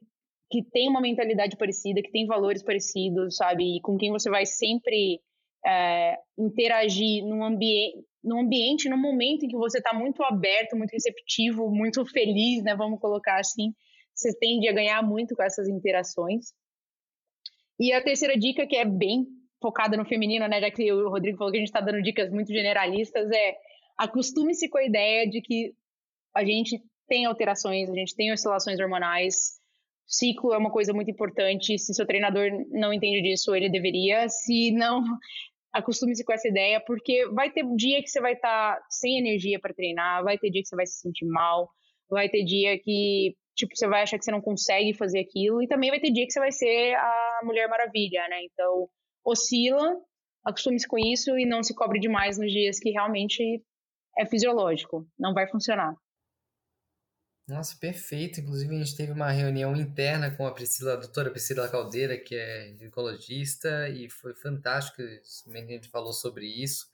[0.51, 4.45] que tem uma mentalidade parecida, que tem valores parecidos, sabe, e com quem você vai
[4.45, 5.19] sempre
[5.65, 10.93] é, interagir num ambiente, num ambiente, num momento em que você está muito aberto, muito
[10.93, 12.77] receptivo, muito feliz, né?
[12.77, 13.73] Vamos colocar assim
[14.15, 16.53] você tende a ganhar muito com essas interações.
[17.79, 19.27] E a terceira dica, que é bem
[19.61, 22.31] focada no feminino, né, já que o Rodrigo falou que a gente está dando dicas
[22.31, 23.57] muito generalistas, é
[23.97, 25.73] acostume-se com a ideia de que
[26.35, 29.61] a gente tem alterações, a gente tem oscilações hormonais,
[30.07, 31.79] ciclo é uma coisa muito importante.
[31.79, 34.29] Se seu treinador não entende disso, ele deveria.
[34.29, 35.03] Se não,
[35.73, 39.59] acostume-se com essa ideia, porque vai ter dia que você vai estar tá sem energia
[39.59, 41.71] para treinar, vai ter dia que você vai se sentir mal,
[42.11, 45.69] vai ter dia que tipo, você vai achar que você não consegue fazer aquilo, e
[45.69, 48.45] também vai ter dia que você vai ser a Mulher Maravilha, né?
[48.45, 48.89] Então,
[49.25, 49.97] oscila,
[50.45, 53.63] acostume-se com isso e não se cobre demais nos dias que realmente
[54.19, 55.95] é fisiológico, não vai funcionar.
[57.49, 58.41] Nossa, perfeito.
[58.41, 62.37] Inclusive, a gente teve uma reunião interna com a Priscila, a doutora Priscila Caldeira, que
[62.37, 65.03] é ginecologista, e foi fantástico.
[65.03, 66.87] A gente falou sobre isso.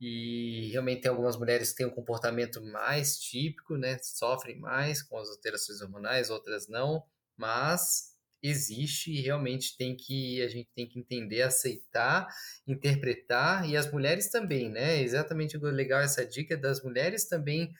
[0.00, 3.98] E realmente tem algumas mulheres que têm um comportamento mais típico, né?
[4.02, 7.02] Sofrem mais com as alterações hormonais, outras não,
[7.36, 12.28] mas existe e realmente tem que a gente tem que entender, aceitar,
[12.66, 15.00] interpretar e as mulheres também, né?
[15.02, 17.72] Exatamente legal essa dica das mulheres também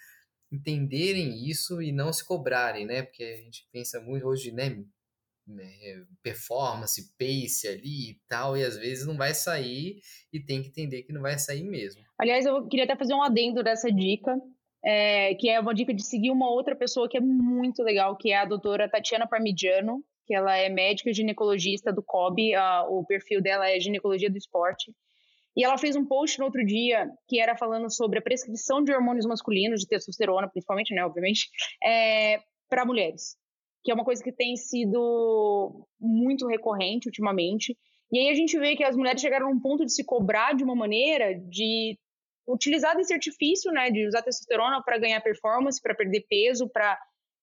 [0.51, 3.02] entenderem isso e não se cobrarem, né?
[3.02, 4.84] Porque a gente pensa muito hoje, né?
[5.47, 10.01] Né performance, pace ali e tal, e às vezes não vai sair
[10.32, 12.02] e tem que entender que não vai sair mesmo.
[12.18, 14.36] Aliás, eu queria até fazer um adendo dessa dica,
[14.85, 18.31] é, que é uma dica de seguir uma outra pessoa que é muito legal, que
[18.31, 23.40] é a doutora Tatiana Parmigiano, que ela é médica ginecologista do COB, a, o perfil
[23.40, 24.93] dela é ginecologia do esporte.
[25.56, 28.93] E ela fez um post no outro dia que era falando sobre a prescrição de
[28.93, 31.48] hormônios masculinos, de testosterona, principalmente, né, obviamente,
[31.82, 33.36] é, para mulheres,
[33.86, 37.78] que é uma coisa que tem sido muito recorrente ultimamente.
[38.10, 40.56] E aí a gente vê que as mulheres chegaram a um ponto de se cobrar
[40.56, 41.96] de uma maneira de
[42.48, 46.98] utilizar desse artifício, né, de usar testosterona para ganhar performance, para perder peso, para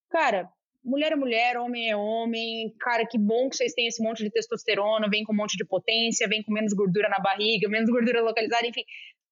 [0.10, 0.50] cara,
[0.84, 2.76] mulher é mulher, homem é homem.
[2.78, 5.66] Cara, que bom que vocês têm esse monte de testosterona, vem com um monte de
[5.66, 8.84] potência, vem com menos gordura na barriga, menos gordura localizada, enfim.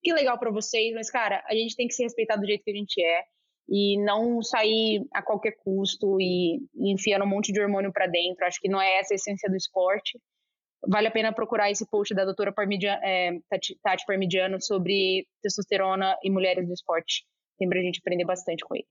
[0.01, 2.71] Que legal para vocês, mas, cara, a gente tem que se respeitar do jeito que
[2.71, 3.23] a gente é
[3.69, 8.45] e não sair a qualquer custo e, e enfiando um monte de hormônio para dentro.
[8.45, 10.19] Acho que não é essa a essência do esporte.
[10.88, 16.17] Vale a pena procurar esse post da doutora Parmigiano, é, Tati, Tati Parmigiano sobre testosterona
[16.23, 17.23] e mulheres do esporte.
[17.57, 18.88] Tem pra gente aprender bastante com ele.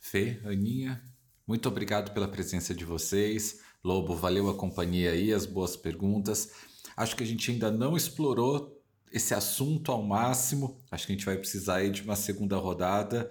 [0.00, 1.00] Fê, Aninha,
[1.46, 3.60] muito obrigado pela presença de vocês.
[3.84, 6.50] Lobo, valeu a companhia aí, as boas perguntas.
[6.96, 8.79] Acho que a gente ainda não explorou
[9.12, 10.80] esse assunto ao máximo.
[10.90, 13.30] Acho que a gente vai precisar aí de uma segunda rodada.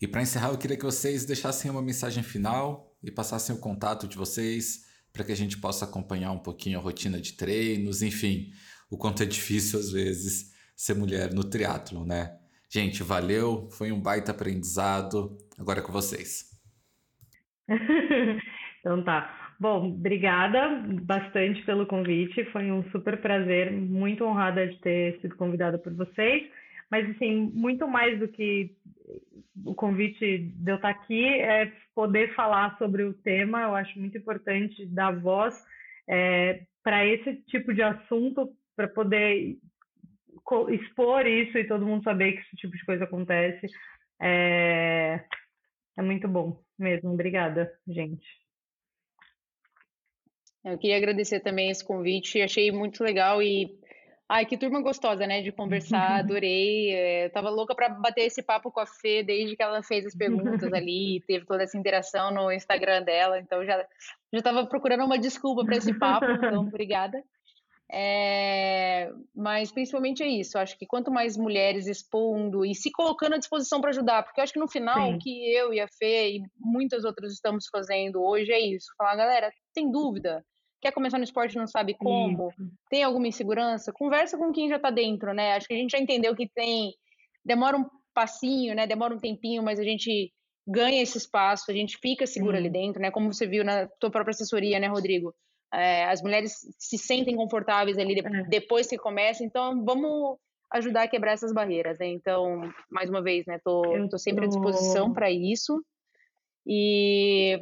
[0.00, 4.08] E para encerrar, eu queria que vocês deixassem uma mensagem final e passassem o contato
[4.08, 8.50] de vocês para que a gente possa acompanhar um pouquinho a rotina de treinos, enfim,
[8.90, 12.38] o quanto é difícil às vezes ser mulher no triatlo, né?
[12.68, 15.36] Gente, valeu, foi um baita aprendizado.
[15.58, 16.50] Agora é com vocês.
[18.80, 19.41] então tá.
[19.62, 20.70] Bom, obrigada
[21.04, 22.44] bastante pelo convite.
[22.46, 26.50] Foi um super prazer, muito honrada de ter sido convidada por vocês.
[26.90, 28.74] Mas, assim, muito mais do que
[29.64, 33.62] o convite de eu estar aqui é poder falar sobre o tema.
[33.62, 35.54] Eu acho muito importante dar voz
[36.08, 39.58] é, para esse tipo de assunto, para poder
[40.70, 43.68] expor isso e todo mundo saber que esse tipo de coisa acontece
[44.20, 45.24] é,
[45.96, 47.12] é muito bom mesmo.
[47.12, 48.41] Obrigada, gente.
[50.64, 53.68] Eu queria agradecer também esse convite, achei muito legal e
[54.28, 56.92] ai que turma gostosa, né, de conversar, adorei.
[56.92, 60.14] É, tava louca para bater esse papo com a Fê desde que ela fez as
[60.14, 63.84] perguntas ali, teve toda essa interação no Instagram dela, então já
[64.32, 67.22] já tava procurando uma desculpa para esse papo, então obrigada.
[67.94, 70.56] É, mas principalmente é isso.
[70.56, 74.44] Acho que quanto mais mulheres expondo e se colocando à disposição para ajudar, porque eu
[74.44, 75.14] acho que no final Sim.
[75.14, 79.16] o que eu e a Fê e muitas outras estamos fazendo hoje é isso: falar,
[79.16, 80.42] galera, tem dúvida?
[80.80, 82.48] Quer começar no esporte e não sabe como?
[82.48, 82.70] Isso.
[82.88, 83.92] Tem alguma insegurança?
[83.92, 85.52] Conversa com quem já está dentro, né?
[85.52, 86.94] Acho que a gente já entendeu que tem.
[87.44, 88.86] Demora um passinho, né?
[88.86, 90.32] Demora um tempinho, mas a gente
[90.66, 93.10] ganha esse espaço, a gente fica segura ali dentro, né?
[93.10, 95.34] Como você viu na tua própria assessoria, né, Rodrigo?
[95.72, 98.42] É, as mulheres se sentem confortáveis ali é.
[98.44, 100.36] depois que começa, então vamos
[100.70, 102.06] ajudar a quebrar essas barreiras, né?
[102.06, 105.82] Então, mais uma vez, né, tô, tô sempre à disposição para isso.
[106.66, 107.58] E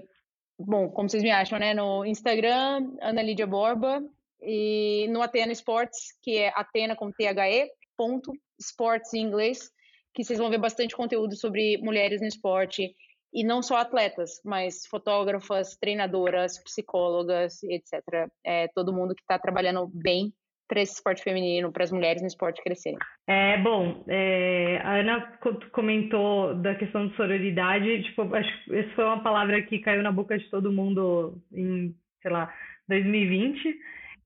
[0.58, 4.02] bom, como vocês me acham, né, no Instagram, Ana Lídia Borba
[4.42, 9.70] e no Atena Sports, que é Atena com THE, ponto, sports em inglês,
[10.14, 12.94] que vocês vão ver bastante conteúdo sobre mulheres no esporte
[13.32, 18.28] e não só atletas, mas fotógrafas, treinadoras, psicólogas, etc.
[18.44, 20.32] É, todo mundo que está trabalhando bem
[20.70, 22.98] para esse esporte feminino, para as mulheres no esporte crescerem.
[23.26, 24.04] É bom.
[24.06, 25.38] É, a Ana
[25.72, 28.04] comentou da questão de sororidade.
[28.04, 31.92] Tipo, acho que essa foi uma palavra que caiu na boca de todo mundo em,
[32.22, 32.54] sei lá,
[32.88, 33.76] 2020.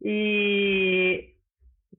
[0.03, 1.31] E,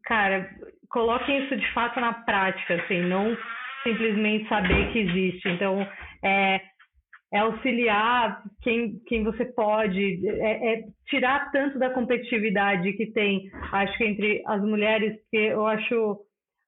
[0.03, 0.47] cara,
[0.89, 3.35] coloquem isso de fato na prática, assim, não
[3.81, 5.49] simplesmente saber que existe.
[5.49, 5.81] Então,
[6.23, 6.61] é,
[7.33, 13.97] é auxiliar quem, quem você pode, é, é, tirar tanto da competitividade que tem, acho
[13.97, 16.19] que entre as mulheres, que eu acho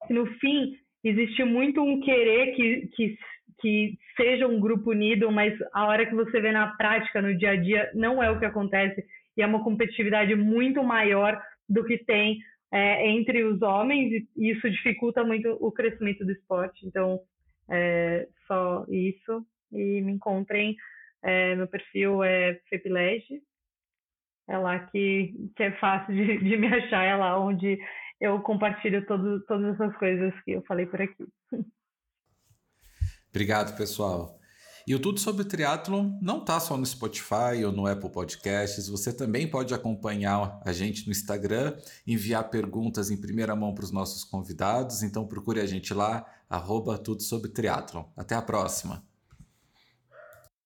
[0.08, 0.74] que no fim
[1.04, 3.18] existe muito um querer que, que
[3.60, 7.52] que seja um grupo unido, mas a hora que você vê na prática, no dia
[7.52, 9.04] a dia, não é o que acontece
[9.36, 12.38] e é uma competitividade muito maior do que tem
[12.72, 16.86] é, entre os homens e isso dificulta muito o crescimento do esporte.
[16.86, 17.20] Então,
[17.70, 19.46] é, só isso.
[19.72, 20.76] E me encontrem,
[21.23, 23.41] é, meu perfil é Fepilege,
[24.48, 27.77] é lá que, que é fácil de, de me achar, é lá onde
[28.19, 31.26] eu compartilho todo, todas essas coisas que eu falei por aqui.
[33.30, 34.38] Obrigado, pessoal.
[34.88, 38.88] E o Tudo sobre Triathlon não está só no Spotify ou no Apple Podcasts.
[38.88, 41.77] Você também pode acompanhar a gente no Instagram,
[42.07, 45.03] enviar perguntas em primeira mão para os nossos convidados.
[45.03, 48.06] Então procure a gente lá, arroba Tudo sobre Triathlon.
[48.15, 49.07] Até a próxima!